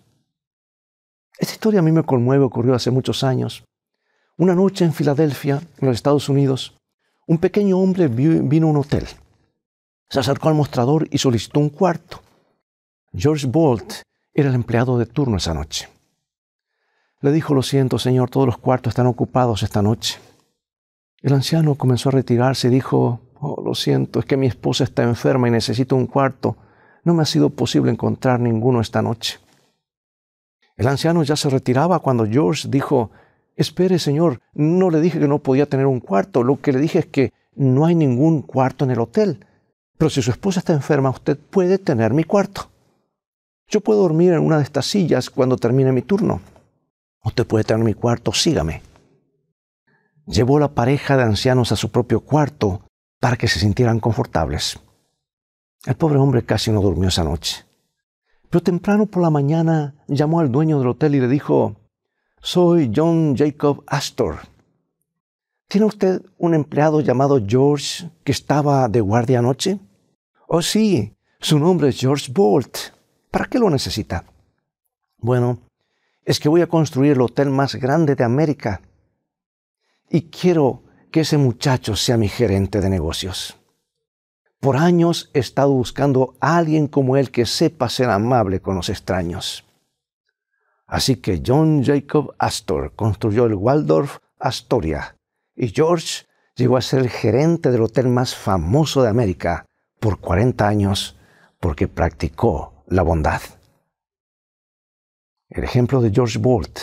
Esta 1.37 1.53
historia 1.53 1.81
a 1.81 1.83
mí 1.83 1.91
me 1.91 2.03
conmueve, 2.03 2.43
ocurrió 2.43 2.73
hace 2.73 2.89
muchos 2.89 3.23
años. 3.23 3.63
Una 4.37 4.55
noche 4.55 4.85
en 4.85 4.93
Filadelfia, 4.93 5.61
en 5.79 5.87
los 5.87 5.95
Estados 5.95 6.29
Unidos, 6.29 6.77
un 7.27 7.37
pequeño 7.37 7.77
hombre 7.77 8.07
vino 8.07 8.67
a 8.67 8.69
un 8.69 8.77
hotel. 8.77 9.07
Se 10.09 10.19
acercó 10.19 10.49
al 10.49 10.55
mostrador 10.55 11.07
y 11.11 11.17
solicitó 11.17 11.59
un 11.59 11.69
cuarto. 11.69 12.21
George 13.13 13.47
Bolt 13.47 13.93
era 14.33 14.49
el 14.49 14.55
empleado 14.55 14.97
de 14.97 15.05
turno 15.05 15.37
esa 15.37 15.53
noche. 15.53 15.89
Le 17.21 17.31
dijo, 17.31 17.53
lo 17.53 17.63
siento, 17.63 17.97
señor, 17.97 18.29
todos 18.29 18.45
los 18.45 18.57
cuartos 18.57 18.91
están 18.91 19.07
ocupados 19.07 19.63
esta 19.63 19.81
noche. 19.81 20.19
El 21.21 21.33
anciano 21.33 21.75
comenzó 21.75 22.09
a 22.09 22.11
retirarse 22.11 22.67
y 22.67 22.71
dijo, 22.71 23.21
oh, 23.39 23.61
lo 23.65 23.73
siento, 23.73 24.19
es 24.19 24.25
que 24.25 24.37
mi 24.37 24.45
esposa 24.47 24.83
está 24.83 25.03
enferma 25.03 25.47
y 25.47 25.51
necesito 25.51 25.95
un 25.95 26.05
cuarto. 26.05 26.55
No 27.03 27.13
me 27.13 27.23
ha 27.23 27.25
sido 27.25 27.49
posible 27.49 27.91
encontrar 27.91 28.39
ninguno 28.39 28.81
esta 28.81 29.01
noche. 29.01 29.39
El 30.75 30.87
anciano 30.87 31.23
ya 31.23 31.35
se 31.35 31.49
retiraba 31.49 31.99
cuando 31.99 32.27
George 32.27 32.67
dijo, 32.69 33.09
Espere, 33.55 33.97
señor, 33.97 34.39
no 34.53 34.91
le 34.91 35.01
dije 35.01 35.19
que 35.19 35.27
no 35.27 35.39
podía 35.39 35.65
tener 35.65 35.87
un 35.87 35.99
cuarto, 35.99 36.43
lo 36.43 36.61
que 36.61 36.71
le 36.71 36.79
dije 36.79 36.99
es 36.99 37.05
que 37.07 37.33
no 37.55 37.87
hay 37.87 37.95
ningún 37.95 38.43
cuarto 38.43 38.85
en 38.85 38.91
el 38.91 38.99
hotel. 38.99 39.46
Pero 39.97 40.09
si 40.09 40.21
su 40.21 40.31
esposa 40.31 40.59
está 40.59 40.73
enferma, 40.73 41.09
usted 41.09 41.37
puede 41.37 41.77
tener 41.79 42.13
mi 42.13 42.23
cuarto. 42.23 42.69
Yo 43.67 43.81
puedo 43.81 44.01
dormir 44.01 44.33
en 44.33 44.39
una 44.39 44.57
de 44.57 44.63
estas 44.63 44.85
sillas 44.85 45.29
cuando 45.29 45.57
termine 45.57 45.91
mi 45.91 46.01
turno. 46.01 46.39
Usted 47.23 47.45
puede 47.45 47.63
tener 47.63 47.83
mi 47.83 47.93
cuarto, 47.93 48.31
sígame. 48.31 48.81
Llevó 50.25 50.59
la 50.59 50.69
pareja 50.69 51.17
de 51.17 51.23
ancianos 51.23 51.71
a 51.71 51.75
su 51.75 51.91
propio 51.91 52.21
cuarto 52.21 52.81
para 53.19 53.35
que 53.35 53.47
se 53.47 53.59
sintieran 53.59 53.99
confortables. 53.99 54.79
El 55.85 55.95
pobre 55.95 56.19
hombre 56.19 56.43
casi 56.43 56.71
no 56.71 56.81
durmió 56.81 57.09
esa 57.09 57.23
noche. 57.23 57.65
Pero 58.49 58.63
temprano 58.63 59.07
por 59.07 59.21
la 59.21 59.29
mañana 59.29 59.95
llamó 60.07 60.39
al 60.39 60.51
dueño 60.51 60.79
del 60.79 60.89
hotel 60.89 61.15
y 61.15 61.19
le 61.19 61.27
dijo, 61.27 61.75
soy 62.41 62.91
John 62.95 63.35
Jacob 63.35 63.83
Astor. 63.87 64.37
¿Tiene 65.67 65.85
usted 65.85 66.21
un 66.37 66.53
empleado 66.53 67.01
llamado 67.01 67.41
George 67.45 68.09
que 68.23 68.31
estaba 68.31 68.87
de 68.87 69.01
guardia 69.01 69.39
anoche? 69.39 69.79
Oh, 70.49 70.61
sí, 70.61 71.13
su 71.41 71.59
nombre 71.59 71.89
es 71.89 71.99
George 71.99 72.31
Bolt. 72.31 72.77
¿Para 73.29 73.45
qué 73.45 73.59
lo 73.59 73.69
necesita? 73.69 74.23
Bueno, 75.17 75.59
es 76.23 76.39
que 76.39 76.47
voy 76.47 76.61
a 76.61 76.67
construir 76.67 77.11
el 77.11 77.21
hotel 77.21 77.49
más 77.49 77.75
grande 77.75 78.15
de 78.15 78.23
América 78.23 78.81
y 80.09 80.29
quiero 80.29 80.83
que 81.11 81.21
ese 81.21 81.37
muchacho 81.37 81.97
sea 81.97 82.15
mi 82.15 82.29
gerente 82.29 82.79
de 82.79 82.89
negocios. 82.89 83.57
Por 84.61 84.77
años 84.77 85.29
he 85.33 85.39
estado 85.39 85.73
buscando 85.73 86.35
a 86.39 86.57
alguien 86.57 86.87
como 86.87 87.17
él 87.17 87.29
que 87.29 87.45
sepa 87.45 87.89
ser 87.89 88.09
amable 88.09 88.61
con 88.61 88.75
los 88.75 88.87
extraños. 88.87 89.65
Así 90.85 91.17
que 91.17 91.43
John 91.45 91.83
Jacob 91.83 92.35
Astor 92.39 92.95
construyó 92.95 93.47
el 93.47 93.55
Waldorf 93.55 94.19
Astoria 94.39 95.17
y 95.57 95.67
George 95.67 96.25
llegó 96.55 96.77
a 96.77 96.81
ser 96.81 97.01
el 97.01 97.09
gerente 97.09 97.69
del 97.69 97.81
hotel 97.81 98.07
más 98.07 98.33
famoso 98.33 99.03
de 99.03 99.09
América 99.09 99.66
por 99.99 100.19
40 100.19 100.67
años 100.67 101.17
porque 101.59 101.87
practicó 101.87 102.83
la 102.87 103.01
bondad. 103.01 103.41
El 105.49 105.63
ejemplo 105.63 106.01
de 106.01 106.11
George 106.11 106.39
Bolt 106.39 106.79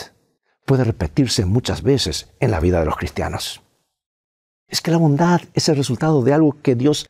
puede 0.65 0.83
repetirse 0.83 1.45
muchas 1.45 1.83
veces 1.83 2.33
en 2.39 2.51
la 2.51 2.59
vida 2.59 2.79
de 2.79 2.85
los 2.85 2.97
cristianos. 2.97 3.61
Es 4.67 4.81
que 4.81 4.91
la 4.91 4.97
bondad 4.97 5.41
es 5.53 5.69
el 5.69 5.77
resultado 5.77 6.23
de 6.23 6.33
algo 6.33 6.57
que 6.61 6.75
Dios 6.75 7.07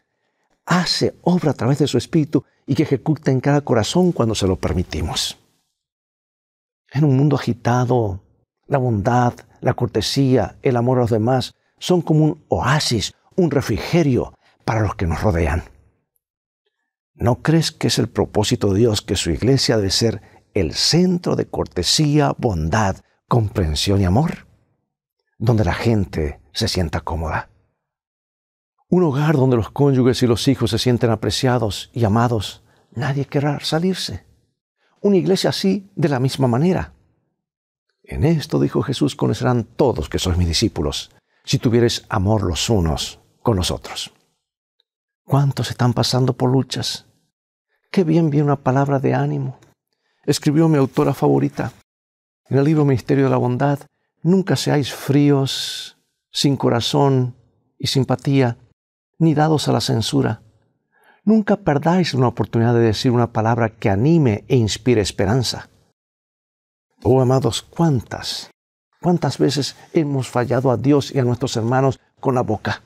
hace 0.65 1.15
obra 1.21 1.51
a 1.51 1.53
través 1.53 1.79
de 1.79 1.87
su 1.87 1.97
Espíritu 1.97 2.43
y 2.65 2.75
que 2.75 2.83
ejecuta 2.83 3.31
en 3.31 3.39
cada 3.39 3.61
corazón 3.61 4.11
cuando 4.11 4.35
se 4.35 4.47
lo 4.47 4.57
permitimos. 4.57 5.37
En 6.91 7.03
un 7.03 7.15
mundo 7.15 7.35
agitado, 7.35 8.21
la 8.67 8.77
bondad, 8.77 9.33
la 9.61 9.73
cortesía, 9.73 10.57
el 10.61 10.75
amor 10.75 10.97
a 10.97 11.01
los 11.01 11.11
demás 11.11 11.55
son 11.77 12.01
como 12.01 12.25
un 12.25 12.43
oasis, 12.49 13.13
un 13.35 13.51
refrigerio 13.51 14.33
para 14.63 14.81
los 14.81 14.95
que 14.95 15.07
nos 15.07 15.21
rodean. 15.21 15.63
¿No 17.15 17.41
crees 17.41 17.71
que 17.71 17.87
es 17.87 17.97
el 17.97 18.09
propósito 18.09 18.73
de 18.73 18.79
Dios 18.79 19.01
que 19.01 19.15
su 19.15 19.31
iglesia 19.31 19.77
debe 19.77 19.89
ser 19.89 20.21
el 20.53 20.73
centro 20.73 21.37
de 21.37 21.47
cortesía, 21.47 22.35
bondad, 22.37 22.97
comprensión 23.29 24.01
y 24.01 24.05
amor? 24.05 24.47
Donde 25.37 25.63
la 25.63 25.73
gente 25.73 26.41
se 26.51 26.67
sienta 26.67 26.99
cómoda. 26.99 27.49
Un 28.89 29.03
hogar 29.03 29.35
donde 29.35 29.55
los 29.55 29.71
cónyuges 29.71 30.21
y 30.23 30.27
los 30.27 30.47
hijos 30.49 30.71
se 30.71 30.77
sienten 30.77 31.09
apreciados 31.09 31.89
y 31.93 32.03
amados. 32.03 32.63
Nadie 32.91 33.25
querrá 33.25 33.59
salirse. 33.61 34.25
Una 35.01 35.15
iglesia 35.15 35.51
así 35.51 35.89
de 35.95 36.09
la 36.09 36.19
misma 36.19 36.47
manera. 36.47 36.93
En 38.03 38.25
esto, 38.25 38.59
dijo 38.59 38.83
Jesús, 38.83 39.15
conocerán 39.15 39.63
todos 39.63 40.09
que 40.09 40.19
sois 40.19 40.37
mis 40.37 40.47
discípulos, 40.47 41.11
si 41.43 41.59
tuvieres 41.59 42.05
amor 42.09 42.43
los 42.43 42.69
unos 42.69 43.19
con 43.41 43.55
los 43.55 43.71
otros. 43.71 44.14
¿Cuántos 45.27 45.71
están 45.71 45.93
pasando 45.93 46.33
por 46.33 46.51
luchas? 46.51 47.07
Qué 47.89 48.03
bien 48.03 48.29
viene 48.29 48.45
una 48.45 48.61
palabra 48.61 48.99
de 48.99 49.15
ánimo. 49.15 49.57
Escribió 50.23 50.69
mi 50.69 50.77
autora 50.77 51.15
favorita 51.15 51.73
en 52.47 52.59
el 52.59 52.63
libro 52.63 52.85
Ministerio 52.85 53.23
de 53.23 53.31
la 53.31 53.37
Bondad, 53.37 53.79
nunca 54.21 54.55
seáis 54.55 54.93
fríos, 54.93 55.97
sin 56.31 56.55
corazón 56.55 57.35
y 57.79 57.87
simpatía, 57.87 58.59
ni 59.17 59.33
dados 59.33 59.67
a 59.67 59.71
la 59.71 59.81
censura. 59.81 60.43
Nunca 61.23 61.55
perdáis 61.55 62.13
una 62.13 62.27
oportunidad 62.27 62.75
de 62.75 62.81
decir 62.81 63.11
una 63.11 63.33
palabra 63.33 63.69
que 63.69 63.89
anime 63.89 64.45
e 64.47 64.57
inspire 64.57 65.01
esperanza. 65.01 65.69
Oh 67.01 67.19
amados, 67.19 67.63
¿cuántas, 67.63 68.51
cuántas 69.01 69.39
veces 69.39 69.75
hemos 69.91 70.29
fallado 70.29 70.69
a 70.69 70.77
Dios 70.77 71.11
y 71.15 71.17
a 71.17 71.23
nuestros 71.23 71.57
hermanos 71.57 71.99
con 72.19 72.35
la 72.35 72.41
boca? 72.41 72.83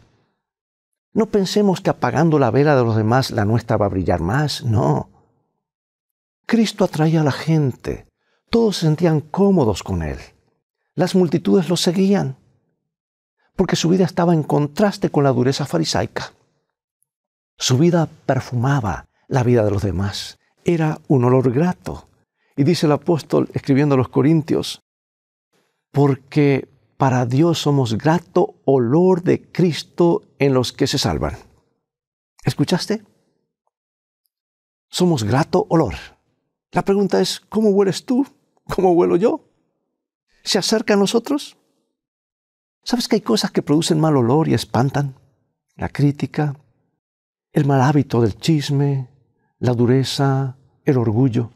No 1.13 1.27
pensemos 1.27 1.81
que 1.81 1.89
apagando 1.89 2.39
la 2.39 2.51
vela 2.51 2.75
de 2.75 2.83
los 2.83 2.95
demás 2.95 3.31
la 3.31 3.45
nuestra 3.45 3.77
va 3.77 3.87
a 3.87 3.89
brillar 3.89 4.19
más, 4.21 4.63
no. 4.63 5.09
Cristo 6.45 6.83
atraía 6.83 7.21
a 7.21 7.23
la 7.23 7.31
gente, 7.31 8.07
todos 8.49 8.77
se 8.77 8.85
sentían 8.85 9.21
cómodos 9.21 9.83
con 9.83 10.01
Él. 10.01 10.17
Las 10.95 11.15
multitudes 11.15 11.69
lo 11.69 11.77
seguían 11.77 12.37
porque 13.59 13.75
su 13.75 13.89
vida 13.89 14.05
estaba 14.05 14.33
en 14.33 14.43
contraste 14.43 15.09
con 15.09 15.25
la 15.25 15.33
dureza 15.33 15.65
farisaica. 15.65 16.31
Su 17.57 17.77
vida 17.77 18.07
perfumaba 18.25 19.09
la 19.27 19.43
vida 19.43 19.65
de 19.65 19.71
los 19.71 19.83
demás. 19.83 20.39
Era 20.63 21.01
un 21.09 21.25
olor 21.25 21.51
grato. 21.51 22.07
Y 22.55 22.63
dice 22.63 22.85
el 22.85 22.93
apóstol 22.93 23.49
escribiendo 23.53 23.95
a 23.95 23.97
los 23.97 24.07
Corintios, 24.07 24.81
porque 25.91 26.69
para 26.99 27.25
Dios 27.25 27.59
somos 27.59 27.97
grato 27.97 28.55
olor 28.65 29.23
de 29.23 29.49
Cristo 29.53 30.23
en 30.37 30.53
los 30.53 30.73
que 30.73 30.85
se 30.85 30.97
salvan. 30.97 31.37
¿Escuchaste? 32.43 33.05
Somos 34.89 35.23
grato 35.23 35.65
olor. 35.69 35.93
La 36.73 36.83
pregunta 36.83 37.21
es, 37.21 37.39
¿cómo 37.39 37.69
hueles 37.69 38.05
tú? 38.05 38.27
¿Cómo 38.65 38.91
huelo 38.91 39.15
yo? 39.15 39.45
¿Se 40.43 40.57
acerca 40.57 40.95
a 40.95 40.97
nosotros? 40.97 41.55
¿Sabes 42.83 43.07
que 43.07 43.15
hay 43.15 43.21
cosas 43.21 43.51
que 43.51 43.61
producen 43.61 43.97
mal 44.01 44.17
olor 44.17 44.49
y 44.49 44.53
espantan? 44.53 45.15
La 45.77 45.87
crítica, 45.87 46.59
el 47.53 47.63
mal 47.63 47.79
hábito 47.79 48.19
del 48.19 48.35
chisme, 48.35 49.07
la 49.57 49.71
dureza, 49.71 50.57
el 50.83 50.97
orgullo. 50.97 51.51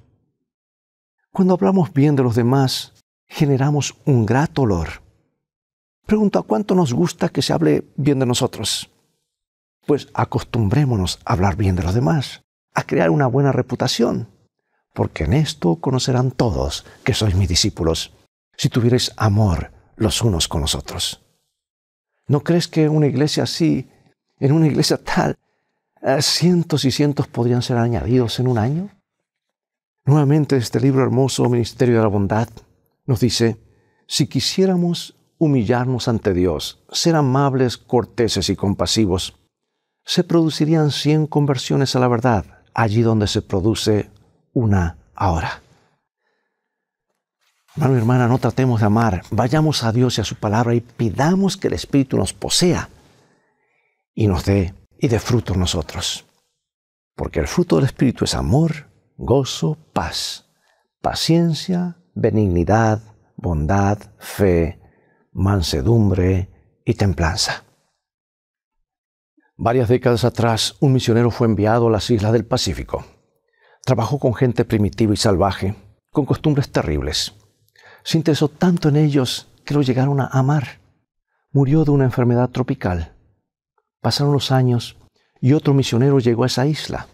Cuando 1.34 1.56
hablamos 1.56 1.92
bien 1.92 2.16
de 2.16 2.24
los 2.24 2.36
demás, 2.36 2.94
generamos 3.28 3.98
un 4.06 4.26
grato 4.26 4.62
olor. 4.62 5.03
Pregunto, 6.06 6.40
¿a 6.40 6.44
cuánto 6.44 6.76
nos 6.76 6.94
gusta 6.94 7.30
que 7.30 7.42
se 7.42 7.54
hable 7.54 7.86
bien 7.96 8.20
de 8.20 8.26
nosotros? 8.26 8.90
Pues 9.86 10.10
acostumbrémonos 10.14 11.20
a 11.26 11.34
hablar 11.34 11.56
bien 11.56 11.76
de 11.76 11.84
los 11.84 11.94
demás, 11.94 12.44
a 12.74 12.84
crear 12.84 13.10
una 13.10 13.28
buena 13.28 13.52
reputación, 13.52 14.30
porque 14.94 15.26
en 15.26 15.34
esto 15.34 15.78
conocerán 15.78 16.32
todos 16.32 16.86
que 17.04 17.14
sois 17.14 17.36
mis 17.36 17.50
discípulos, 17.50 18.14
si 18.58 18.70
tuvierais 18.70 19.12
amor 19.18 19.72
los 19.96 20.22
unos 20.22 20.48
con 20.48 20.62
los 20.62 20.76
otros. 20.76 21.22
¿No 22.28 22.44
crees 22.44 22.68
que 22.68 22.90
una 22.90 23.08
iglesia 23.08 23.44
así, 23.44 23.90
en 24.40 24.52
una 24.52 24.68
iglesia 24.68 24.98
tal, 24.98 25.38
eh, 26.06 26.22
cientos 26.22 26.84
y 26.84 26.92
cientos 26.92 27.28
podrían 27.28 27.62
ser 27.62 27.78
añadidos 27.78 28.38
en 28.40 28.48
un 28.48 28.58
año. 28.58 28.90
Nuevamente 30.06 30.58
este 30.58 30.82
libro 30.82 31.02
hermoso, 31.02 31.48
Ministerio 31.48 31.96
de 31.96 32.02
la 32.02 32.10
Bondad, 32.10 32.50
nos 33.06 33.22
dice, 33.22 33.58
si 34.06 34.28
quisiéramos 34.28 35.16
humillarnos 35.44 36.08
ante 36.08 36.34
Dios, 36.34 36.84
ser 36.92 37.16
amables, 37.16 37.78
corteses 37.78 38.50
y 38.50 38.56
compasivos, 38.56 39.36
se 40.06 40.24
producirían 40.24 40.92
cien 40.92 41.28
conversiones 41.28 41.96
a 41.96 42.00
la 42.00 42.08
verdad 42.08 42.46
allí 42.74 43.02
donde 43.02 43.28
se 43.28 43.42
produce 43.42 44.10
una 44.54 44.98
ahora. 45.16 45.62
Hermano 47.76 47.96
y 47.96 47.98
hermana, 47.98 48.28
no 48.28 48.38
tratemos 48.38 48.82
de 48.82 48.86
amar, 48.86 49.24
vayamos 49.32 49.84
a 49.84 49.92
Dios 49.92 50.18
y 50.18 50.22
a 50.22 50.26
su 50.26 50.36
palabra 50.36 50.76
y 50.76 50.82
pidamos 50.82 51.58
que 51.58 51.68
el 51.68 51.74
Espíritu 51.74 52.18
nos 52.18 52.34
posea 52.34 52.90
y 54.14 54.28
nos 54.28 54.46
dé 54.46 54.76
y 55.00 55.08
dé 55.08 55.20
fruto 55.20 55.56
nosotros. 55.56 56.26
Porque 57.16 57.40
el 57.40 57.48
fruto 57.48 57.78
del 57.78 57.86
Espíritu 57.86 58.26
es 58.26 58.36
amor, 58.36 58.92
gozo, 59.18 59.78
paz, 59.94 60.46
paciencia, 61.02 61.98
benignidad, 62.14 63.02
bondad, 63.38 63.98
fe, 64.20 64.80
mansedumbre 65.34 66.50
y 66.86 66.94
templanza. 66.94 67.64
Varias 69.56 69.90
décadas 69.90 70.24
atrás, 70.26 70.76
un 70.80 70.94
misionero 70.94 71.32
fue 71.32 71.48
enviado 71.48 71.88
a 71.88 71.92
las 71.92 72.10
islas 72.10 72.34
del 72.34 72.46
Pacífico. 72.46 73.06
Trabajó 73.86 74.20
con 74.20 74.34
gente 74.34 74.66
primitiva 74.66 75.14
y 75.14 75.18
salvaje, 75.18 75.76
con 76.12 76.26
costumbres 76.26 76.72
terribles. 76.72 77.34
Se 78.04 78.18
interesó 78.18 78.48
tanto 78.48 78.90
en 78.90 78.96
ellos 78.96 79.48
que 79.66 79.74
lo 79.74 79.82
llegaron 79.82 80.20
a 80.22 80.28
amar. 80.28 80.80
Murió 81.52 81.86
de 81.86 81.92
una 81.92 82.06
enfermedad 82.06 82.50
tropical. 82.50 83.14
Pasaron 84.02 84.34
los 84.34 84.52
años 84.52 84.98
y 85.40 85.54
otro 85.54 85.74
misionero 85.74 86.20
llegó 86.20 86.44
a 86.44 86.48
esa 86.48 86.66
isla 86.66 87.08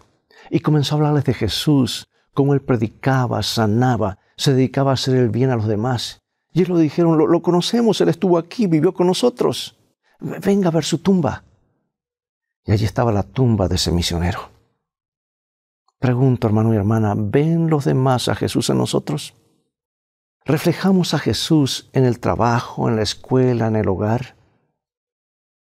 y 0.50 0.60
comenzó 0.60 0.94
a 0.94 0.98
hablarles 0.98 1.24
de 1.24 1.34
Jesús, 1.34 2.08
cómo 2.32 2.54
él 2.54 2.60
predicaba, 2.60 3.42
sanaba, 3.42 4.18
se 4.36 4.54
dedicaba 4.54 4.90
a 4.90 4.94
hacer 4.94 5.16
el 5.16 5.28
bien 5.28 5.50
a 5.50 5.56
los 5.56 5.66
demás. 5.66 6.19
Y 6.52 6.60
ellos 6.60 6.70
lo 6.70 6.78
dijeron, 6.78 7.16
lo, 7.16 7.42
conocemos, 7.42 8.00
él 8.00 8.08
estuvo 8.08 8.36
aquí, 8.36 8.66
vivió 8.66 8.92
con 8.92 9.06
nosotros. 9.06 9.76
Venga 10.18 10.68
a 10.68 10.72
ver 10.72 10.84
su 10.84 10.98
tumba. 10.98 11.44
Y 12.64 12.72
allí 12.72 12.84
estaba 12.84 13.12
la 13.12 13.22
tumba 13.22 13.68
de 13.68 13.76
ese 13.76 13.92
misionero. 13.92 14.50
Pregunto, 15.98 16.46
hermano 16.46 16.74
y 16.74 16.76
hermana, 16.76 17.14
¿ven 17.16 17.70
los 17.70 17.84
demás 17.84 18.28
a 18.28 18.34
Jesús 18.34 18.68
en 18.70 18.78
nosotros? 18.78 19.34
¿Reflejamos 20.44 21.14
a 21.14 21.18
Jesús 21.18 21.88
en 21.92 22.04
el 22.04 22.18
trabajo, 22.18 22.88
en 22.88 22.96
la 22.96 23.02
escuela, 23.02 23.68
en 23.68 23.76
el 23.76 23.88
hogar? 23.88 24.34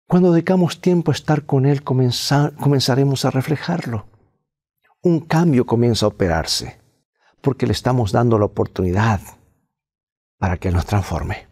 Cuando 0.08 0.32
dedicamos 0.32 0.80
tiempo 0.80 1.12
a 1.12 1.16
estar 1.16 1.46
con 1.46 1.66
Él, 1.66 1.84
comenzaremos 1.84 3.26
a 3.26 3.32
reflejarlo. 3.32 4.06
Un 5.02 5.22
cambio 5.22 5.66
comienza 5.66 6.06
a 6.06 6.10
operarse, 6.10 6.80
porque 7.42 7.66
le 7.66 7.74
estamos 7.74 8.12
dando 8.12 8.38
la 8.38 8.46
oportunidad 8.46 9.20
para 10.42 10.58
que 10.58 10.72
nos 10.72 10.88
transforme. 10.88 11.48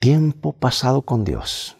Tiempo 0.00 0.52
pasado 0.52 1.02
con 1.02 1.24
Dios. 1.24 1.76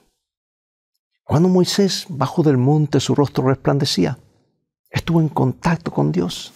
Cuando 1.24 1.48
Moisés 1.48 2.06
bajó 2.08 2.44
del 2.44 2.56
monte 2.56 3.00
su 3.00 3.16
rostro 3.16 3.48
resplandecía. 3.48 4.16
Estuvo 4.88 5.20
en 5.20 5.28
contacto 5.28 5.90
con 5.90 6.12
Dios. 6.12 6.52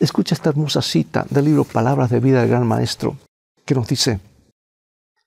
Escucha 0.00 0.34
esta 0.34 0.50
hermosa 0.50 0.82
cita 0.82 1.26
del 1.30 1.44
libro 1.44 1.62
Palabras 1.62 2.10
de 2.10 2.18
Vida 2.18 2.40
del 2.40 2.50
Gran 2.50 2.66
Maestro, 2.66 3.18
que 3.64 3.76
nos 3.76 3.86
dice, 3.86 4.18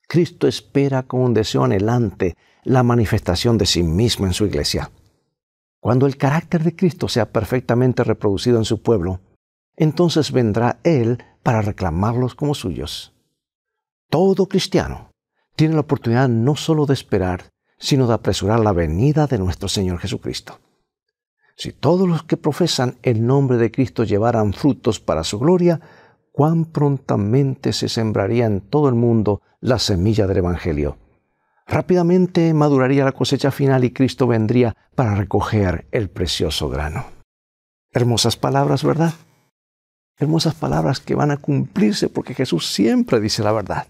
Cristo 0.10 0.46
espera 0.46 1.04
con 1.04 1.22
un 1.22 1.34
deseo 1.34 1.64
anhelante 1.64 2.36
la 2.66 2.84
manifestación 2.84 3.58
de 3.58 3.68
sí 3.68 3.84
mismo 3.84 4.26
en 4.26 4.34
su 4.34 4.46
iglesia. 4.46 4.92
Cuando 5.80 6.08
el 6.08 6.18
carácter 6.18 6.66
de 6.66 6.76
Cristo 6.76 7.08
sea 7.08 7.32
perfectamente 7.32 8.04
reproducido 8.04 8.58
en 8.58 8.66
su 8.66 8.82
pueblo, 8.82 9.22
entonces 9.78 10.34
vendrá 10.34 10.82
Él 10.84 11.24
para 11.50 11.64
reclamarlos 11.64 12.36
como 12.36 12.54
suyos. 12.54 13.12
Todo 14.08 14.46
cristiano 14.46 15.10
tiene 15.56 15.74
la 15.74 15.80
oportunidad 15.80 16.30
no 16.30 16.56
solo 16.56 16.86
de 16.86 16.94
esperar, 16.94 17.50
sino 17.80 18.06
de 18.06 18.14
apresurar 18.14 18.60
la 18.60 18.72
venida 18.72 19.26
de 19.26 19.40
nuestro 19.40 19.68
Señor 19.68 19.98
Jesucristo. 19.98 20.60
Si 21.58 21.72
todos 21.72 22.08
los 22.08 22.22
que 22.22 22.38
profesan 22.38 23.00
el 23.02 23.26
nombre 23.26 23.58
de 23.58 23.72
Cristo 23.72 24.04
llevaran 24.04 24.54
frutos 24.54 25.00
para 25.00 25.24
su 25.24 25.40
gloria, 25.40 25.82
cuán 26.32 26.66
prontamente 26.66 27.74
se 27.74 27.90
sembraría 27.90 28.46
en 28.46 28.62
todo 28.62 28.88
el 28.88 28.94
mundo 28.94 29.42
la 29.60 29.80
semilla 29.80 30.28
del 30.28 30.38
Evangelio. 30.38 31.00
Rápidamente 31.66 32.54
maduraría 32.54 33.06
la 33.06 33.14
cosecha 33.14 33.50
final 33.50 33.84
y 33.86 33.92
Cristo 33.92 34.28
vendría 34.28 34.78
para 34.94 35.16
recoger 35.16 35.88
el 35.92 36.12
precioso 36.12 36.70
grano. 36.70 37.06
Hermosas 37.92 38.38
palabras, 38.38 38.84
¿verdad? 38.84 39.14
Hermosas 40.20 40.54
palabras 40.54 41.00
que 41.00 41.16
van 41.16 41.32
a 41.32 41.38
cumplirse 41.38 42.10
porque 42.10 42.34
Jesús 42.34 42.72
siempre 42.74 43.22
dice 43.22 43.42
la 43.42 43.54
verdad. 43.54 43.88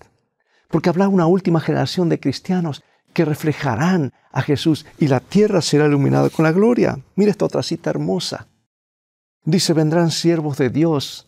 Porque 0.69 0.89
habrá 0.89 1.07
una 1.07 1.25
última 1.25 1.59
generación 1.59 2.07
de 2.07 2.19
cristianos 2.19 2.83
que 3.13 3.25
reflejarán 3.25 4.13
a 4.31 4.43
Jesús 4.43 4.85
y 4.99 5.07
la 5.07 5.19
tierra 5.19 5.61
será 5.61 5.87
iluminada 5.87 6.29
con 6.29 6.45
la 6.45 6.51
gloria. 6.51 6.99
Mira 7.15 7.31
esta 7.31 7.45
otra 7.45 7.63
cita 7.63 7.89
hermosa. 7.89 8.47
Dice, 9.43 9.73
vendrán 9.73 10.11
siervos 10.11 10.57
de 10.59 10.69
Dios 10.69 11.27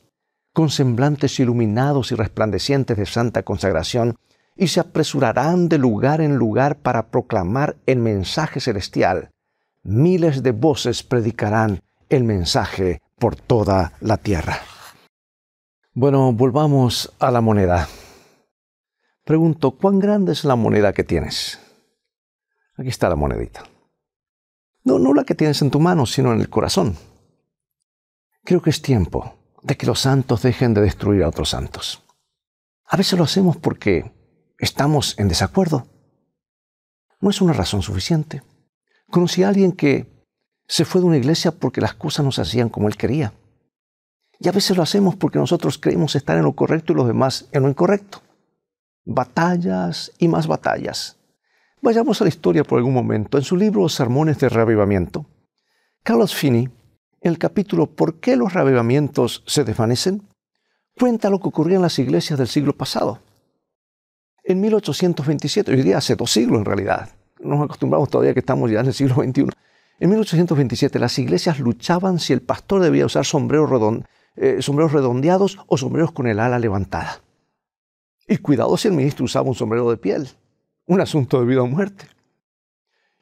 con 0.53 0.69
semblantes 0.69 1.39
iluminados 1.39 2.11
y 2.11 2.15
resplandecientes 2.15 2.95
de 2.95 3.05
santa 3.07 3.41
consagración 3.41 4.17
y 4.55 4.67
se 4.67 4.81
apresurarán 4.81 5.69
de 5.69 5.79
lugar 5.79 6.21
en 6.21 6.35
lugar 6.35 6.77
para 6.77 7.07
proclamar 7.07 7.77
el 7.87 7.97
mensaje 7.97 8.59
celestial. 8.59 9.31
Miles 9.81 10.43
de 10.43 10.51
voces 10.51 11.01
predicarán 11.01 11.81
el 12.09 12.23
mensaje 12.23 13.01
por 13.17 13.35
toda 13.35 13.93
la 14.01 14.17
tierra. 14.17 14.59
Bueno, 15.93 16.31
volvamos 16.31 17.13
a 17.19 17.31
la 17.31 17.41
moneda. 17.41 17.89
Pregunto, 19.25 19.71
¿cuán 19.71 19.99
grande 19.99 20.31
es 20.31 20.45
la 20.45 20.55
moneda 20.55 20.93
que 20.93 21.03
tienes? 21.03 21.59
Aquí 22.77 22.87
está 22.87 23.09
la 23.09 23.17
monedita. 23.17 23.65
No, 24.85 24.99
no 24.99 25.13
la 25.13 25.25
que 25.25 25.35
tienes 25.35 25.61
en 25.61 25.69
tu 25.69 25.81
mano, 25.81 26.05
sino 26.05 26.31
en 26.31 26.39
el 26.39 26.49
corazón. 26.49 26.95
Creo 28.45 28.61
que 28.61 28.69
es 28.69 28.81
tiempo 28.81 29.33
de 29.63 29.75
que 29.75 29.85
los 29.85 29.99
santos 29.99 30.43
dejen 30.43 30.73
de 30.73 30.79
destruir 30.79 31.23
a 31.23 31.27
otros 31.27 31.49
santos. 31.49 32.01
A 32.85 32.95
veces 32.95 33.19
lo 33.19 33.25
hacemos 33.25 33.57
porque 33.57 34.13
estamos 34.59 35.19
en 35.19 35.27
desacuerdo. 35.27 35.87
No 37.19 37.29
es 37.29 37.41
una 37.41 37.51
razón 37.51 37.81
suficiente. 37.81 38.43
Conocí 39.09 39.43
a 39.43 39.49
alguien 39.49 39.73
que 39.73 40.25
se 40.69 40.85
fue 40.85 41.01
de 41.01 41.07
una 41.07 41.17
iglesia 41.17 41.51
porque 41.51 41.81
las 41.81 41.95
cosas 41.95 42.23
no 42.23 42.31
se 42.31 42.43
hacían 42.43 42.69
como 42.69 42.87
él 42.87 42.95
quería. 42.95 43.33
Y 44.41 44.49
a 44.49 44.51
veces 44.51 44.75
lo 44.75 44.83
hacemos 44.83 45.15
porque 45.15 45.37
nosotros 45.37 45.77
creemos 45.77 46.15
estar 46.15 46.35
en 46.37 46.43
lo 46.43 46.53
correcto 46.53 46.93
y 46.93 46.95
los 46.95 47.07
demás 47.07 47.47
en 47.51 47.63
lo 47.63 47.69
incorrecto. 47.69 48.21
Batallas 49.05 50.11
y 50.17 50.27
más 50.27 50.47
batallas 50.47 51.17
Vayamos 51.83 52.21
a 52.21 52.25
la 52.25 52.29
historia 52.29 52.63
por 52.63 52.77
algún 52.77 52.93
momento. 52.93 53.39
En 53.39 53.43
su 53.43 53.57
libro 53.57 53.89
Sermones 53.89 54.37
de 54.37 54.49
Reavivamiento, 54.49 55.25
Carlos 56.03 56.35
Finney, 56.35 56.65
en 56.65 57.31
el 57.31 57.39
capítulo 57.39 57.87
¿Por 57.87 58.19
qué 58.19 58.35
los 58.35 58.53
reavivamientos 58.53 59.43
se 59.47 59.63
desvanecen? 59.63 60.21
cuenta 60.99 61.31
lo 61.31 61.39
que 61.39 61.47
ocurría 61.47 61.77
en 61.77 61.81
las 61.81 61.97
iglesias 61.97 62.37
del 62.37 62.47
siglo 62.47 62.77
pasado. 62.77 63.19
En 64.43 64.61
1827, 64.61 65.71
hoy 65.71 65.81
día 65.81 65.97
hace 65.97 66.15
dos 66.15 66.31
siglos 66.31 66.59
en 66.59 66.65
realidad, 66.65 67.09
nos 67.39 67.63
acostumbramos 67.63 68.09
todavía 68.09 68.35
que 68.35 68.41
estamos 68.41 68.69
ya 68.69 68.81
en 68.81 68.87
el 68.87 68.93
siglo 68.93 69.15
XXI. 69.15 69.47
En 69.99 70.09
1827 70.09 70.99
las 70.99 71.17
iglesias 71.17 71.59
luchaban 71.59 72.19
si 72.19 72.33
el 72.33 72.41
pastor 72.43 72.83
debía 72.83 73.07
usar 73.07 73.25
sombreros, 73.25 73.71
eh, 74.35 74.61
sombreros 74.61 74.93
redondeados 74.93 75.59
o 75.67 75.77
sombreros 75.77 76.11
con 76.11 76.27
el 76.27 76.39
ala 76.39 76.59
levantada. 76.59 77.21
Y 78.27 78.37
cuidado 78.37 78.77
si 78.77 78.87
el 78.87 78.93
ministro 78.93 79.25
usaba 79.25 79.49
un 79.49 79.55
sombrero 79.55 79.89
de 79.89 79.97
piel 79.97 80.29
un 80.91 80.99
asunto 80.99 81.39
de 81.39 81.45
vida 81.45 81.61
o 81.61 81.67
muerte. 81.67 82.05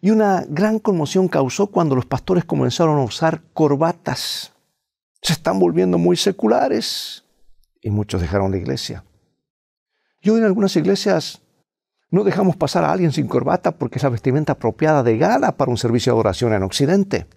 Y 0.02 0.10
una 0.12 0.44
gran 0.48 0.80
conmoción 0.80 1.28
causó 1.28 1.68
cuando 1.68 1.96
los 1.96 2.06
pastores 2.06 2.46
comenzaron 2.46 2.98
a 2.98 3.04
usar 3.04 3.44
corbatas. 3.54 4.54
Se 5.22 5.34
están 5.34 5.60
volviendo 5.60 5.98
muy 5.98 6.16
seculares 6.16 7.26
y 7.82 7.92
muchos 7.92 8.22
dejaron 8.22 8.52
la 8.52 8.58
iglesia. 8.58 9.04
Y 10.22 10.30
en 10.30 10.44
algunas 10.44 10.76
iglesias 10.78 11.42
no 12.10 12.24
dejamos 12.24 12.56
pasar 12.56 12.84
a 12.86 12.92
alguien 12.92 13.12
sin 13.12 13.28
corbata 13.28 13.72
porque 13.72 14.00
es 14.00 14.04
la 14.04 14.10
vestimenta 14.10 14.54
apropiada 14.54 15.04
de 15.04 15.18
gala 15.18 15.56
para 15.56 15.70
un 15.70 15.78
servicio 15.78 16.14
de 16.14 16.20
oración 16.20 16.54
en 16.54 16.64
Occidente. 16.64 17.28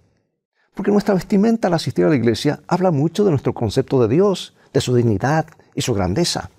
Porque 0.73 0.91
nuestra 0.91 1.13
vestimenta 1.13 1.67
al 1.67 1.73
asistir 1.75 2.05
a 2.05 2.09
la 2.09 2.15
iglesia 2.15 2.61
habla 2.67 2.91
mucho 2.91 3.23
de 3.23 3.29
nuestro 3.29 3.53
concepto 3.53 4.01
de 4.01 4.13
Dios, 4.13 4.55
de 4.73 4.81
su 4.81 4.95
dignidad 4.95 5.45
y 5.75 5.81
su 5.81 5.93
grandeza. 5.93 6.49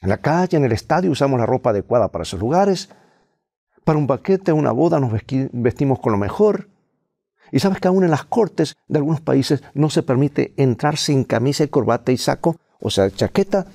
En 0.00 0.08
la 0.08 0.18
calle, 0.18 0.56
en 0.56 0.64
el 0.64 0.72
estadio, 0.72 1.10
usamos 1.10 1.38
la 1.38 1.46
ropa 1.46 1.70
adecuada 1.70 2.08
para 2.08 2.22
esos 2.22 2.40
lugares. 2.40 2.90
Para 3.84 3.98
un 3.98 4.06
baquete 4.06 4.52
una 4.52 4.72
boda 4.72 5.00
nos 5.00 5.12
vestimos 5.52 6.00
con 6.00 6.12
lo 6.12 6.18
mejor. 6.18 6.68
Y 7.52 7.60
sabes 7.60 7.80
que 7.80 7.88
aún 7.88 8.04
en 8.04 8.10
las 8.10 8.24
cortes 8.24 8.76
de 8.88 8.98
algunos 8.98 9.20
países 9.20 9.62
no 9.74 9.90
se 9.90 10.02
permite 10.02 10.52
entrar 10.56 10.96
sin 10.96 11.24
camisa 11.24 11.64
y 11.64 11.68
corbata 11.68 12.12
y 12.12 12.16
saco, 12.16 12.56
o 12.80 12.90
sea, 12.90 13.10
chaqueta, 13.10 13.66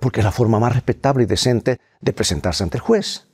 porque 0.00 0.20
es 0.20 0.24
la 0.24 0.32
forma 0.32 0.58
más 0.58 0.74
respetable 0.74 1.24
y 1.24 1.26
decente 1.26 1.80
de 2.00 2.12
presentarse 2.12 2.62
ante 2.62 2.76
el 2.76 2.82
juez. 2.82 3.29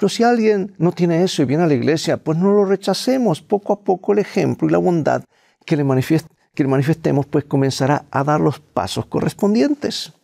Pero 0.00 0.08
si 0.08 0.22
alguien 0.22 0.74
no 0.78 0.92
tiene 0.92 1.22
eso 1.22 1.42
y 1.42 1.44
viene 1.44 1.64
a 1.64 1.66
la 1.66 1.74
iglesia, 1.74 2.16
pues 2.16 2.38
no 2.38 2.54
lo 2.54 2.64
rechacemos. 2.64 3.42
Poco 3.42 3.74
a 3.74 3.80
poco 3.80 4.14
el 4.14 4.20
ejemplo 4.20 4.66
y 4.66 4.70
la 4.70 4.78
bondad 4.78 5.24
que 5.66 5.76
le, 5.76 5.84
manifestemos, 5.84 7.26
pues 7.26 7.44
comenzará 7.44 8.06
a 8.10 8.24
dar 8.24 8.40
los 8.40 8.60
pasos 8.60 9.04
correspondientes. 9.04 10.14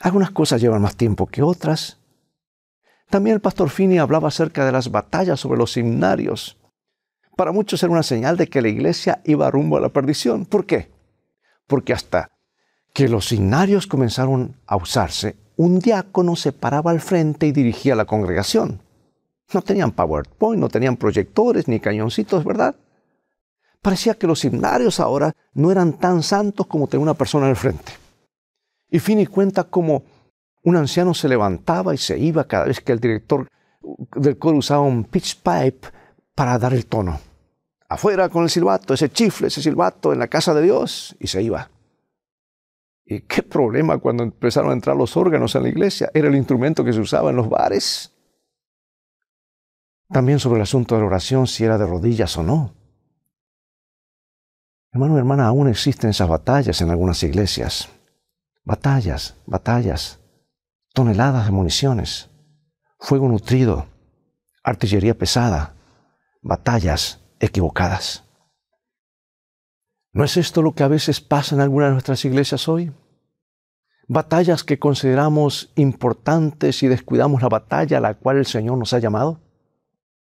Algunas 0.00 0.32
cosas 0.32 0.60
llevan 0.60 0.82
más 0.82 0.96
tiempo 0.96 1.28
que 1.28 1.44
otras. 1.44 2.00
También 3.08 3.34
el 3.34 3.40
pastor 3.40 3.70
Fini 3.70 4.00
hablaba 4.00 4.26
acerca 4.26 4.66
de 4.66 4.72
las 4.72 4.90
batallas 4.90 5.38
sobre 5.38 5.60
los 5.60 5.70
seminarios. 5.70 6.58
Para 7.36 7.52
muchos 7.52 7.80
era 7.84 7.92
una 7.92 8.02
señal 8.02 8.36
de 8.36 8.48
que 8.48 8.62
la 8.62 8.68
iglesia 8.68 9.20
iba 9.24 9.48
rumbo 9.48 9.76
a 9.76 9.80
la 9.80 9.90
perdición. 9.90 10.44
¿Por 10.44 10.66
qué? 10.66 10.90
Porque 11.68 11.92
hasta 11.92 12.32
que 12.92 13.08
los 13.08 13.28
seminarios 13.28 13.86
comenzaron 13.86 14.56
a 14.66 14.74
usarse, 14.74 15.36
un 15.56 15.78
diácono 15.78 16.36
se 16.36 16.52
paraba 16.52 16.90
al 16.90 17.00
frente 17.00 17.46
y 17.46 17.52
dirigía 17.52 17.94
la 17.94 18.04
congregación. 18.04 18.80
No 19.52 19.62
tenían 19.62 19.92
PowerPoint, 19.92 20.60
no 20.60 20.68
tenían 20.68 20.96
proyectores 20.96 21.68
ni 21.68 21.78
cañoncitos, 21.78 22.44
¿verdad? 22.44 22.74
Parecía 23.80 24.14
que 24.14 24.26
los 24.26 24.40
seminarios 24.40 25.00
ahora 25.00 25.32
no 25.54 25.70
eran 25.70 25.94
tan 25.94 26.22
santos 26.22 26.66
como 26.66 26.86
tener 26.86 27.02
una 27.02 27.14
persona 27.14 27.48
al 27.48 27.56
frente. 27.56 27.92
Y 28.90 28.98
Finney 28.98 29.26
cuenta 29.26 29.64
cómo 29.64 30.04
un 30.62 30.76
anciano 30.76 31.12
se 31.14 31.28
levantaba 31.28 31.94
y 31.94 31.98
se 31.98 32.18
iba 32.18 32.44
cada 32.44 32.66
vez 32.66 32.80
que 32.80 32.92
el 32.92 33.00
director 33.00 33.48
del 34.14 34.38
coro 34.38 34.58
usaba 34.58 34.82
un 34.82 35.04
pitch 35.04 35.36
pipe 35.36 35.88
para 36.34 36.58
dar 36.58 36.72
el 36.72 36.86
tono. 36.86 37.18
Afuera 37.88 38.28
con 38.28 38.44
el 38.44 38.50
silbato, 38.50 38.94
ese 38.94 39.10
chifle, 39.10 39.48
ese 39.48 39.60
silbato 39.60 40.12
en 40.12 40.18
la 40.18 40.28
casa 40.28 40.54
de 40.54 40.62
Dios, 40.62 41.14
y 41.18 41.26
se 41.26 41.42
iba. 41.42 41.71
Y 43.04 43.22
qué 43.22 43.42
problema 43.42 43.98
cuando 43.98 44.22
empezaron 44.22 44.70
a 44.70 44.74
entrar 44.74 44.96
los 44.96 45.16
órganos 45.16 45.54
en 45.54 45.64
la 45.64 45.68
iglesia. 45.68 46.10
Era 46.14 46.28
el 46.28 46.36
instrumento 46.36 46.84
que 46.84 46.92
se 46.92 47.00
usaba 47.00 47.30
en 47.30 47.36
los 47.36 47.48
bares. 47.48 48.14
También 50.08 50.38
sobre 50.38 50.56
el 50.56 50.62
asunto 50.62 50.94
de 50.94 51.00
la 51.00 51.06
oración, 51.06 51.46
si 51.46 51.64
era 51.64 51.78
de 51.78 51.86
rodillas 51.86 52.36
o 52.36 52.42
no. 52.42 52.74
Hermano 54.92 55.16
y 55.16 55.18
hermana, 55.18 55.46
aún 55.46 55.68
existen 55.68 56.10
esas 56.10 56.28
batallas 56.28 56.80
en 56.82 56.90
algunas 56.90 57.22
iglesias. 57.22 57.88
Batallas, 58.62 59.36
batallas, 59.46 60.20
toneladas 60.92 61.46
de 61.46 61.52
municiones, 61.52 62.30
fuego 62.98 63.26
nutrido, 63.26 63.86
artillería 64.62 65.16
pesada, 65.16 65.74
batallas 66.42 67.20
equivocadas. 67.40 68.21
¿No 70.14 70.24
es 70.24 70.36
esto 70.36 70.60
lo 70.60 70.74
que 70.74 70.82
a 70.82 70.88
veces 70.88 71.22
pasa 71.22 71.54
en 71.54 71.62
algunas 71.62 71.88
de 71.88 71.92
nuestras 71.92 72.24
iglesias 72.26 72.68
hoy? 72.68 72.92
Batallas 74.08 74.62
que 74.62 74.78
consideramos 74.78 75.72
importantes 75.74 76.82
y 76.82 76.88
descuidamos 76.88 77.40
la 77.40 77.48
batalla 77.48 77.96
a 77.96 78.00
la 78.02 78.14
cual 78.14 78.36
el 78.36 78.44
Señor 78.44 78.76
nos 78.76 78.92
ha 78.92 78.98
llamado. 78.98 79.40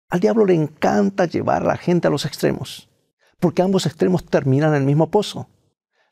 Al 0.08 0.18
diablo 0.18 0.46
le 0.46 0.54
encanta 0.54 1.26
llevar 1.26 1.62
a 1.62 1.66
la 1.66 1.76
gente 1.76 2.08
a 2.08 2.10
los 2.10 2.24
extremos, 2.24 2.88
porque 3.38 3.62
ambos 3.62 3.86
extremos 3.86 4.24
terminan 4.24 4.70
en 4.70 4.80
el 4.80 4.84
mismo 4.84 5.10
pozo, 5.10 5.48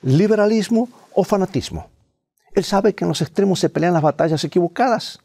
liberalismo 0.01 0.89
o 1.13 1.25
fanatismo. 1.25 1.91
Él 2.55 2.63
sabe 2.63 2.95
que 2.95 3.05
en 3.05 3.09
los 3.09 3.21
extremos 3.21 3.59
se 3.59 3.69
pelean 3.69 3.95
las 3.95 4.03
batallas 4.03 4.45
equivocadas. 4.45 5.19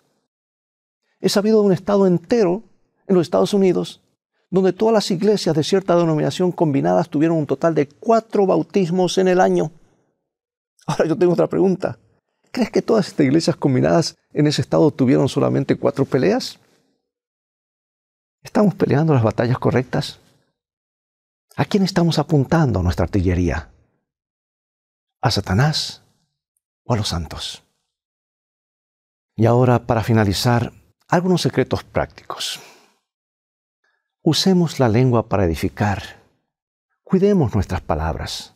He 1.20 1.30
sabido 1.30 1.60
de 1.60 1.68
un 1.68 1.74
estado 1.74 2.08
entero 2.08 2.64
en 3.06 3.16
los 3.16 3.28
Estados 3.28 3.54
Unidos 3.54 4.02
donde 4.52 4.74
todas 4.74 4.94
las 4.94 5.10
iglesias 5.10 5.56
de 5.56 5.64
cierta 5.64 5.96
denominación 5.96 6.52
combinadas 6.52 7.10
tuvieron 7.10 7.38
un 7.38 7.48
total 7.48 7.74
de 7.74 7.88
cuatro 7.88 8.46
bautismos 8.46 9.18
en 9.18 9.30
el 9.30 9.40
año. 9.40 9.72
Ahora 10.86 11.06
yo 11.08 11.18
tengo 11.18 11.34
otra 11.34 11.48
pregunta. 11.48 11.98
¿Crees 12.52 12.70
que 12.70 12.82
todas 12.82 13.08
estas 13.08 13.26
iglesias 13.26 13.56
combinadas 13.56 14.18
en 14.34 14.46
ese 14.46 14.62
estado 14.62 14.92
tuvieron 14.92 15.30
solamente 15.30 15.78
cuatro 15.78 16.04
peleas? 16.04 16.60
¿Estamos 18.44 18.76
peleando 18.76 19.14
las 19.14 19.24
batallas 19.24 19.58
correctas? 19.58 20.20
¿A 21.56 21.64
quién 21.64 21.84
estamos 21.84 22.20
apuntando 22.20 22.84
nuestra 22.84 23.06
artillería? 23.06 23.70
¿A 25.22 25.32
Satanás 25.32 26.04
o 26.84 26.94
a 26.94 26.98
los 26.98 27.08
santos? 27.08 27.64
Y 29.38 29.46
ahora, 29.46 29.86
para 29.86 30.04
finalizar, 30.04 30.74
algunos 31.08 31.42
secretos 31.42 31.86
prácticos. 31.86 32.60
Usemos 34.24 34.80
la 34.80 34.88
lengua 34.88 35.28
para 35.28 35.46
edificar. 35.46 36.04
Cuidemos 37.04 37.56
nuestras 37.56 37.82
palabras. 37.82 38.56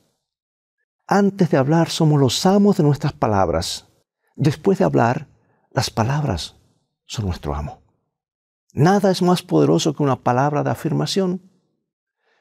Antes 1.08 1.50
de 1.50 1.58
hablar 1.58 1.90
somos 1.90 2.20
los 2.20 2.46
amos 2.46 2.78
de 2.78 2.84
nuestras 2.84 3.14
palabras. 3.14 3.88
Después 4.36 4.78
de 4.78 4.86
hablar, 4.86 5.28
las 5.72 5.90
palabras 5.90 6.56
son 7.08 7.26
nuestro 7.26 7.56
amo. 7.56 7.82
Nada 8.74 9.10
es 9.10 9.24
más 9.24 9.42
poderoso 9.42 9.96
que 9.96 10.04
una 10.04 10.18
palabra 10.18 10.62
de 10.62 10.70
afirmación. 10.70 11.42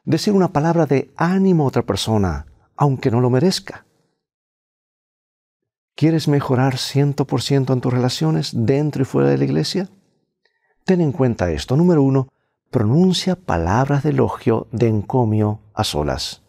Decir 0.04 0.34
una 0.34 0.52
palabra 0.52 0.84
de 0.84 1.10
ánimo 1.16 1.64
a 1.64 1.68
otra 1.68 1.82
persona, 1.82 2.44
aunque 2.76 3.10
no 3.10 3.22
lo 3.22 3.30
merezca. 3.30 3.87
¿Quieres 5.96 6.28
mejorar 6.28 6.74
100% 6.74 7.72
en 7.72 7.80
tus 7.80 7.92
relaciones 7.92 8.50
dentro 8.54 9.00
y 9.00 9.06
fuera 9.06 9.30
de 9.30 9.38
la 9.38 9.44
iglesia? 9.44 9.88
Ten 10.84 11.00
en 11.00 11.12
cuenta 11.12 11.50
esto. 11.50 11.74
Número 11.74 12.02
uno, 12.02 12.28
pronuncia 12.70 13.37
palabras 13.37 14.03
de 14.03 14.11
elogio, 14.11 14.66
de 14.72 14.88
encomio 14.88 15.61
a 15.74 15.85
solas. 15.85 16.42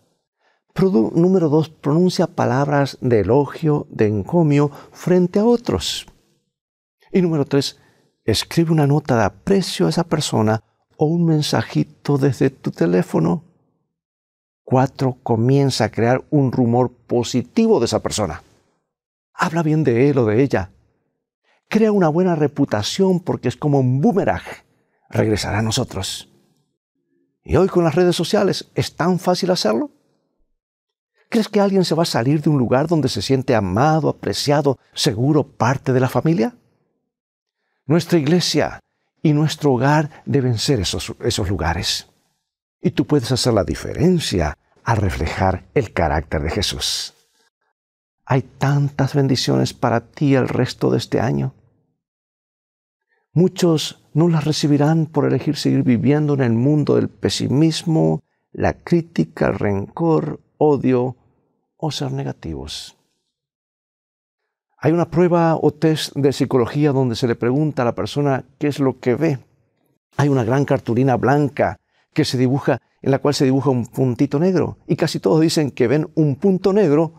número 0.76 1.50
dos, 1.50 1.70
pronuncia 1.70 2.28
palabras 2.28 2.98
de 3.02 3.22
elogio, 3.22 3.88
de 3.90 4.08
encomio 4.08 4.72
frente 4.92 5.40
a 5.40 5.46
otros. 5.46 6.08
Y 7.12 7.22
número 7.22 7.46
tres, 7.46 7.80
escribe 8.24 8.72
una 8.72 8.88
nota 8.88 9.18
de 9.18 9.24
aprecio 9.24 9.86
a 9.86 9.90
esa 9.90 10.04
persona 10.04 10.64
o 10.98 11.06
un 11.06 11.26
mensajito 11.26 12.18
desde 12.18 12.50
tu 12.50 12.72
teléfono. 12.72 13.44
Cuatro, 14.64 15.18
comienza 15.22 15.86
a 15.86 15.92
crear 15.92 16.26
un 16.32 16.52
rumor 16.52 16.92
positivo 16.92 17.80
de 17.80 17.86
esa 17.86 18.02
persona. 18.02 18.42
Habla 19.34 19.64
bien 19.64 19.84
de 19.84 20.10
él 20.10 20.18
o 20.18 20.26
de 20.26 20.42
ella. 20.42 20.72
Crea 21.70 21.92
una 21.92 22.10
buena 22.10 22.36
reputación 22.36 23.20
porque 23.20 23.48
es 23.48 23.56
como 23.56 23.80
un 23.80 24.02
boomerang 24.02 24.65
regresará 25.10 25.60
a 25.60 25.64
nosotros. 25.64 26.30
Y 27.44 27.56
hoy 27.58 27.68
con 27.68 27.84
las 27.84 27.96
redes 27.96 28.16
sociales 28.16 28.70
es 28.76 28.96
tan 28.96 29.20
fácil 29.20 29.52
hacerlo. 29.52 29.92
¿Crees 31.30 31.48
que 31.48 31.60
alguien 31.60 31.86
se 31.86 31.96
va 31.96 32.04
a 32.04 32.08
salir 32.08 32.42
de 32.42 32.50
un 32.50 32.58
lugar 32.58 32.88
donde 32.88 33.10
se 33.10 33.22
siente 33.22 33.56
amado, 33.56 34.10
apreciado, 34.10 34.80
seguro, 34.94 35.44
parte 35.44 35.94
de 35.94 36.00
la 36.00 36.10
familia? 36.10 36.56
Nuestra 37.86 38.18
iglesia 38.18 38.80
y 39.22 39.34
nuestro 39.34 39.74
hogar 39.74 40.24
deben 40.26 40.58
ser 40.58 40.80
esos, 40.80 41.14
esos 41.24 41.50
lugares. 41.50 42.08
Y 42.82 42.92
tú 42.92 43.06
puedes 43.06 43.32
hacer 43.32 43.54
la 43.54 43.64
diferencia 43.64 44.58
al 44.84 44.98
reflejar 44.98 45.66
el 45.74 45.94
carácter 45.94 46.42
de 46.42 46.52
Jesús. 46.52 47.14
Hay 48.26 48.42
tantas 48.42 49.14
bendiciones 49.14 49.74
para 49.74 50.02
ti 50.02 50.36
el 50.36 50.48
resto 50.48 50.90
de 50.90 50.98
este 50.98 51.20
año. 51.20 51.54
Muchos 53.38 54.02
no 54.14 54.30
las 54.30 54.46
recibirán 54.46 55.08
por 55.08 55.26
elegir 55.26 55.58
seguir 55.58 55.84
viviendo 55.84 56.36
en 56.36 56.42
el 56.42 56.54
mundo 56.54 56.96
del 56.96 57.10
pesimismo, 57.10 58.24
la 58.54 58.72
crítica, 58.72 59.48
el 59.48 59.56
rencor, 59.56 60.40
odio 60.58 61.18
o 61.76 61.92
ser 61.92 62.14
negativos. 62.14 62.96
Hay 64.78 64.94
una 64.94 65.12
prueba 65.12 65.58
o 65.62 65.72
test 65.72 66.16
de 66.16 66.32
psicología 66.32 66.94
donde 66.94 67.18
se 67.18 67.28
le 67.28 67.36
pregunta 67.36 67.82
a 67.82 67.86
la 67.86 67.94
persona 67.94 68.46
qué 68.58 68.68
es 68.68 68.80
lo 68.80 69.02
que 69.02 69.16
ve. 69.16 69.40
Hay 70.16 70.30
una 70.30 70.46
gran 70.46 70.64
cartulina 70.64 71.18
blanca 71.18 71.78
que 72.14 72.24
se 72.24 72.38
dibuja, 72.38 72.82
en 73.02 73.12
la 73.12 73.20
cual 73.20 73.34
se 73.34 73.44
dibuja 73.44 73.70
un 73.70 73.86
puntito 73.86 74.40
negro. 74.40 74.78
Y 74.88 74.96
casi 74.96 75.20
todos 75.20 75.42
dicen 75.42 75.72
que 75.72 75.90
ven 75.90 76.08
un 76.16 76.38
punto 76.38 76.72
negro 76.72 77.12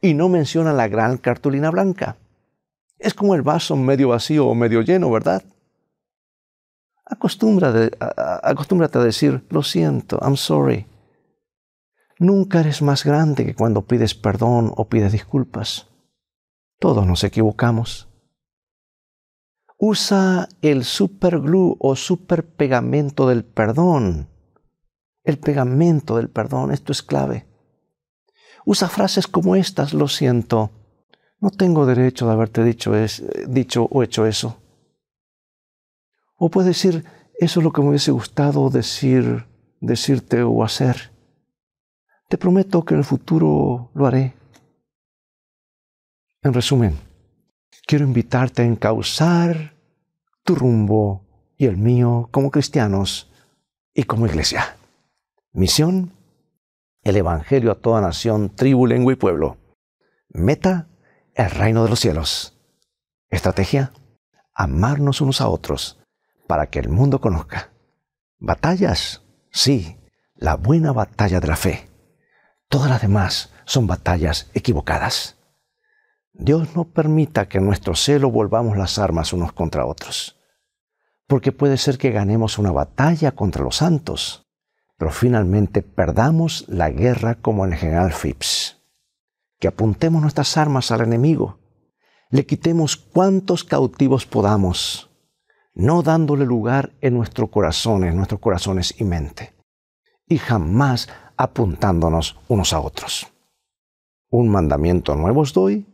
y 0.00 0.14
no 0.14 0.30
mencionan 0.30 0.78
la 0.78 0.88
gran 0.88 1.18
cartulina 1.18 1.70
blanca. 1.70 2.16
Es 2.98 3.12
como 3.12 3.34
el 3.34 3.42
vaso 3.42 3.76
medio 3.76 4.08
vacío 4.08 4.46
o 4.46 4.54
medio 4.54 4.80
lleno, 4.80 5.10
¿verdad? 5.10 5.42
Acostúmbrate, 7.10 7.96
acostúmbrate 8.42 8.98
a 8.98 9.02
decir, 9.02 9.46
lo 9.50 9.62
siento, 9.62 10.18
I'm 10.22 10.36
sorry. 10.36 10.86
Nunca 12.18 12.60
eres 12.60 12.82
más 12.82 13.04
grande 13.04 13.46
que 13.46 13.54
cuando 13.54 13.86
pides 13.86 14.14
perdón 14.14 14.72
o 14.76 14.88
pides 14.88 15.12
disculpas. 15.12 15.88
Todos 16.78 17.06
nos 17.06 17.24
equivocamos. 17.24 18.08
Usa 19.78 20.48
el 20.60 20.84
superglue 20.84 21.76
o 21.78 21.96
super 21.96 22.44
pegamento 22.44 23.28
del 23.28 23.44
perdón. 23.44 24.28
El 25.22 25.38
pegamento 25.38 26.16
del 26.16 26.28
perdón, 26.28 26.72
esto 26.72 26.92
es 26.92 27.02
clave. 27.02 27.46
Usa 28.64 28.88
frases 28.88 29.26
como 29.26 29.56
estas, 29.56 29.94
lo 29.94 30.08
siento. 30.08 30.72
No 31.40 31.50
tengo 31.50 31.86
derecho 31.86 32.26
de 32.26 32.32
haberte 32.32 32.64
dicho, 32.64 32.92
dicho 33.46 33.84
o 33.90 34.02
hecho 34.02 34.26
eso. 34.26 34.56
O 36.38 36.50
puedes 36.50 36.68
decir, 36.68 37.04
eso 37.38 37.60
es 37.60 37.64
lo 37.64 37.72
que 37.72 37.82
me 37.82 37.88
hubiese 37.88 38.12
gustado 38.12 38.70
decir, 38.70 39.46
decirte 39.80 40.42
o 40.44 40.62
hacer. 40.62 41.12
Te 42.28 42.38
prometo 42.38 42.84
que 42.84 42.94
en 42.94 42.98
el 42.98 43.04
futuro 43.04 43.90
lo 43.92 44.06
haré. 44.06 44.34
En 46.42 46.54
resumen, 46.54 46.96
quiero 47.86 48.04
invitarte 48.04 48.62
a 48.62 48.66
encauzar 48.66 49.74
tu 50.44 50.54
rumbo 50.54 51.26
y 51.56 51.66
el 51.66 51.76
mío 51.76 52.28
como 52.30 52.52
cristianos 52.52 53.32
y 53.92 54.04
como 54.04 54.26
iglesia. 54.26 54.76
Misión, 55.52 56.12
el 57.02 57.16
Evangelio 57.16 57.72
a 57.72 57.80
toda 57.80 58.00
nación, 58.00 58.50
tribu, 58.54 58.86
lengua 58.86 59.12
y 59.12 59.16
pueblo. 59.16 59.56
Meta, 60.28 60.86
el 61.34 61.50
reino 61.50 61.82
de 61.82 61.90
los 61.90 61.98
cielos. 61.98 62.56
Estrategia, 63.28 63.92
amarnos 64.54 65.20
unos 65.20 65.40
a 65.40 65.48
otros 65.48 65.97
para 66.48 66.66
que 66.66 66.80
el 66.80 66.88
mundo 66.88 67.20
conozca. 67.20 67.70
Batallas, 68.40 69.22
sí, 69.52 69.98
la 70.34 70.56
buena 70.56 70.92
batalla 70.92 71.38
de 71.38 71.46
la 71.46 71.56
fe. 71.56 71.88
Todas 72.68 72.90
las 72.90 73.02
demás 73.02 73.52
son 73.64 73.86
batallas 73.86 74.50
equivocadas. 74.54 75.36
Dios 76.32 76.74
no 76.74 76.84
permita 76.84 77.48
que 77.48 77.58
en 77.58 77.66
nuestro 77.66 77.94
celo 77.94 78.30
volvamos 78.30 78.76
las 78.76 78.98
armas 78.98 79.32
unos 79.32 79.52
contra 79.52 79.86
otros, 79.86 80.40
porque 81.26 81.52
puede 81.52 81.76
ser 81.76 81.98
que 81.98 82.10
ganemos 82.10 82.58
una 82.58 82.72
batalla 82.72 83.32
contra 83.32 83.62
los 83.62 83.76
santos, 83.76 84.46
pero 84.96 85.10
finalmente 85.10 85.82
perdamos 85.82 86.64
la 86.68 86.90
guerra 86.90 87.34
como 87.34 87.64
en 87.64 87.72
el 87.72 87.78
general 87.78 88.12
Phipps. 88.12 88.78
Que 89.58 89.68
apuntemos 89.68 90.22
nuestras 90.22 90.56
armas 90.56 90.90
al 90.92 91.02
enemigo, 91.02 91.58
le 92.30 92.46
quitemos 92.46 92.96
cuantos 92.96 93.64
cautivos 93.64 94.24
podamos, 94.26 95.07
no 95.78 96.02
dándole 96.02 96.44
lugar 96.44 96.92
en 97.00 97.14
nuestro 97.14 97.46
corazón, 97.46 98.02
en 98.04 98.16
nuestros 98.16 98.40
corazones 98.40 98.94
y 98.98 99.04
mente, 99.04 99.54
y 100.26 100.38
jamás 100.38 101.08
apuntándonos 101.36 102.36
unos 102.48 102.72
a 102.72 102.80
otros. 102.80 103.28
Un 104.28 104.48
mandamiento 104.48 105.14
nuevo 105.14 105.40
os 105.40 105.52
doy, 105.52 105.86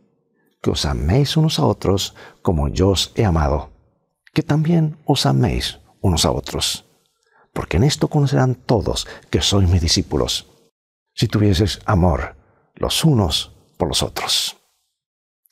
que 0.61 0.71
os 0.71 0.85
améis 0.85 1.37
unos 1.37 1.59
a 1.59 1.65
otros 1.65 2.15
como 2.41 2.67
yo 2.67 2.89
os 2.89 3.13
he 3.15 3.23
amado, 3.23 3.69
que 4.33 4.41
también 4.41 4.97
os 5.05 5.27
améis 5.27 5.79
unos 6.01 6.25
a 6.25 6.31
otros, 6.31 6.89
porque 7.53 7.77
en 7.77 7.83
esto 7.83 8.07
conocerán 8.07 8.55
todos 8.55 9.07
que 9.29 9.41
sois 9.41 9.69
mis 9.69 9.81
discípulos, 9.81 10.49
si 11.13 11.27
tuvieseis 11.27 11.79
amor 11.85 12.35
los 12.73 13.05
unos 13.05 13.53
por 13.77 13.87
los 13.87 14.01
otros. 14.01 14.57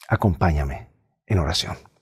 Acompáñame 0.10 0.90
en 1.28 1.38
oración. 1.38 1.93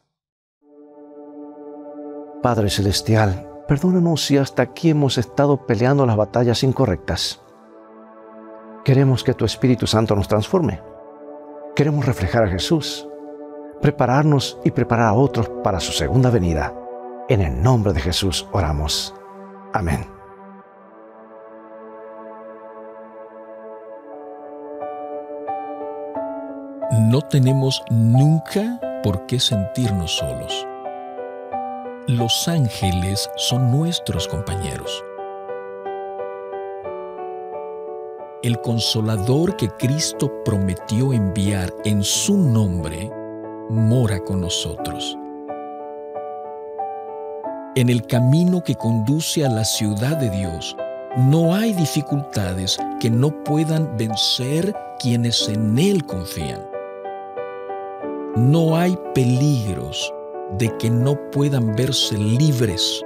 Padre 2.42 2.70
Celestial, 2.70 3.48
perdónanos 3.68 4.26
si 4.26 4.38
hasta 4.38 4.64
aquí 4.64 4.90
hemos 4.90 5.18
estado 5.18 5.66
peleando 5.66 6.06
las 6.06 6.18
batallas 6.18 6.64
incorrectas. 6.64 7.42
Queremos 8.84 9.24
que 9.24 9.34
tu 9.34 9.46
Espíritu 9.46 9.86
Santo 9.86 10.16
nos 10.16 10.28
transforme 10.28 10.82
Queremos 11.76 12.06
reflejar 12.06 12.44
a 12.44 12.48
Jesús, 12.48 13.08
prepararnos 13.82 14.60
y 14.66 14.72
preparar 14.72 15.08
a 15.08 15.14
otros 15.14 15.50
para 15.64 15.80
su 15.80 15.94
segunda 15.94 16.30
venida. 16.30 16.74
En 17.30 17.42
el 17.42 17.64
nombre 17.64 17.94
de 17.94 18.02
Jesús 18.02 18.46
oramos. 18.52 19.16
Amén. 19.74 20.06
No 27.10 27.22
tenemos 27.22 27.82
nunca 27.90 28.82
por 29.02 29.26
qué 29.28 29.40
sentirnos 29.40 30.18
solos. 30.18 30.68
Los 32.08 32.48
ángeles 32.48 33.30
son 33.38 33.72
nuestros 33.72 34.28
compañeros. 34.28 35.04
el 38.44 38.60
consolador 38.62 39.56
que 39.56 39.70
Cristo 39.70 40.32
prometió 40.44 41.14
enviar 41.14 41.72
en 41.86 42.04
su 42.04 42.38
nombre, 42.38 43.12
mora 43.70 44.20
con 44.20 44.42
nosotros. 44.42 45.16
En 47.76 47.90
el 47.90 48.06
camino 48.08 48.64
que 48.64 48.76
conduce 48.76 49.46
a 49.46 49.50
la 49.50 49.64
ciudad 49.64 50.18
de 50.18 50.30
Dios, 50.32 50.76
no 51.18 51.54
hay 51.54 51.74
dificultades 51.74 52.78
que 53.00 53.10
no 53.10 53.44
puedan 53.44 53.96
vencer 53.96 54.74
quienes 55.00 55.48
en 55.48 55.78
Él 55.78 56.06
confían. 56.06 56.66
No 58.36 58.76
hay 58.76 58.98
peligros 59.14 60.12
de 60.58 60.76
que 60.78 60.90
no 60.90 61.18
puedan 61.32 61.76
verse 61.76 62.18
libres. 62.18 63.04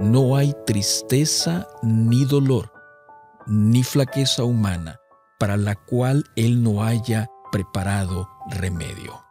No 0.00 0.36
hay 0.36 0.54
tristeza 0.66 1.68
ni 1.82 2.24
dolor 2.24 2.72
ni 3.46 3.82
flaqueza 3.82 4.44
humana 4.44 5.00
para 5.38 5.56
la 5.56 5.74
cual 5.74 6.24
Él 6.36 6.62
no 6.62 6.82
haya 6.82 7.28
preparado 7.50 8.28
remedio. 8.48 9.24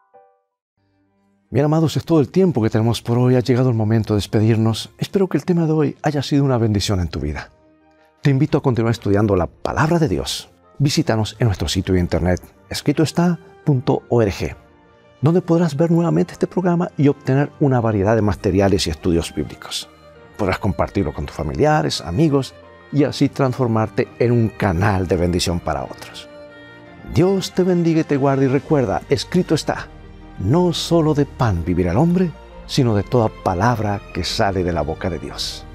Bien, 1.51 1.65
amados, 1.65 1.97
es 1.97 2.05
todo 2.05 2.19
el 2.19 2.29
tiempo 2.29 2.61
que 2.61 2.69
tenemos 2.69 3.01
por 3.01 3.17
hoy. 3.17 3.35
Ha 3.35 3.39
llegado 3.39 3.69
el 3.69 3.75
momento 3.75 4.13
de 4.13 4.17
despedirnos. 4.17 4.91
Espero 4.99 5.27
que 5.27 5.37
el 5.37 5.45
tema 5.45 5.65
de 5.65 5.71
hoy 5.71 5.97
haya 6.03 6.21
sido 6.21 6.43
una 6.43 6.57
bendición 6.59 6.99
en 6.99 7.07
tu 7.07 7.19
vida. 7.19 7.49
Te 8.21 8.29
invito 8.29 8.57
a 8.57 8.61
continuar 8.61 8.91
estudiando 8.91 9.35
la 9.35 9.47
palabra 9.47 9.97
de 9.97 10.09
Dios. 10.09 10.49
Visítanos 10.77 11.35
en 11.39 11.47
nuestro 11.47 11.67
sitio 11.67 11.93
de 11.93 12.01
internet 12.01 12.41
escritoestá.org, 12.69 14.55
donde 15.21 15.41
podrás 15.41 15.75
ver 15.75 15.91
nuevamente 15.91 16.33
este 16.33 16.47
programa 16.47 16.89
y 16.97 17.07
obtener 17.07 17.51
una 17.59 17.81
variedad 17.81 18.15
de 18.15 18.21
materiales 18.21 18.87
y 18.87 18.89
estudios 18.89 19.33
bíblicos. 19.33 19.89
Podrás 20.37 20.59
compartirlo 20.59 21.13
con 21.13 21.25
tus 21.25 21.35
familiares, 21.35 22.01
amigos 22.01 22.53
y 22.91 23.03
así 23.03 23.29
transformarte 23.29 24.07
en 24.19 24.31
un 24.31 24.49
canal 24.49 25.07
de 25.07 25.17
bendición 25.17 25.59
para 25.59 25.83
otros. 25.83 26.29
Dios 27.13 27.53
te 27.53 27.63
bendiga 27.63 28.01
y 28.01 28.05
te 28.05 28.17
guarde 28.17 28.45
y 28.45 28.49
recuerda, 28.49 29.01
escrito 29.09 29.55
está, 29.55 29.87
no 30.39 30.73
solo 30.73 31.13
de 31.13 31.25
pan 31.25 31.63
vivirá 31.65 31.91
el 31.91 31.97
hombre, 31.97 32.31
sino 32.67 32.95
de 32.95 33.03
toda 33.03 33.29
palabra 33.43 33.99
que 34.13 34.23
sale 34.23 34.63
de 34.63 34.71
la 34.71 34.81
boca 34.81 35.09
de 35.09 35.19
Dios. 35.19 35.65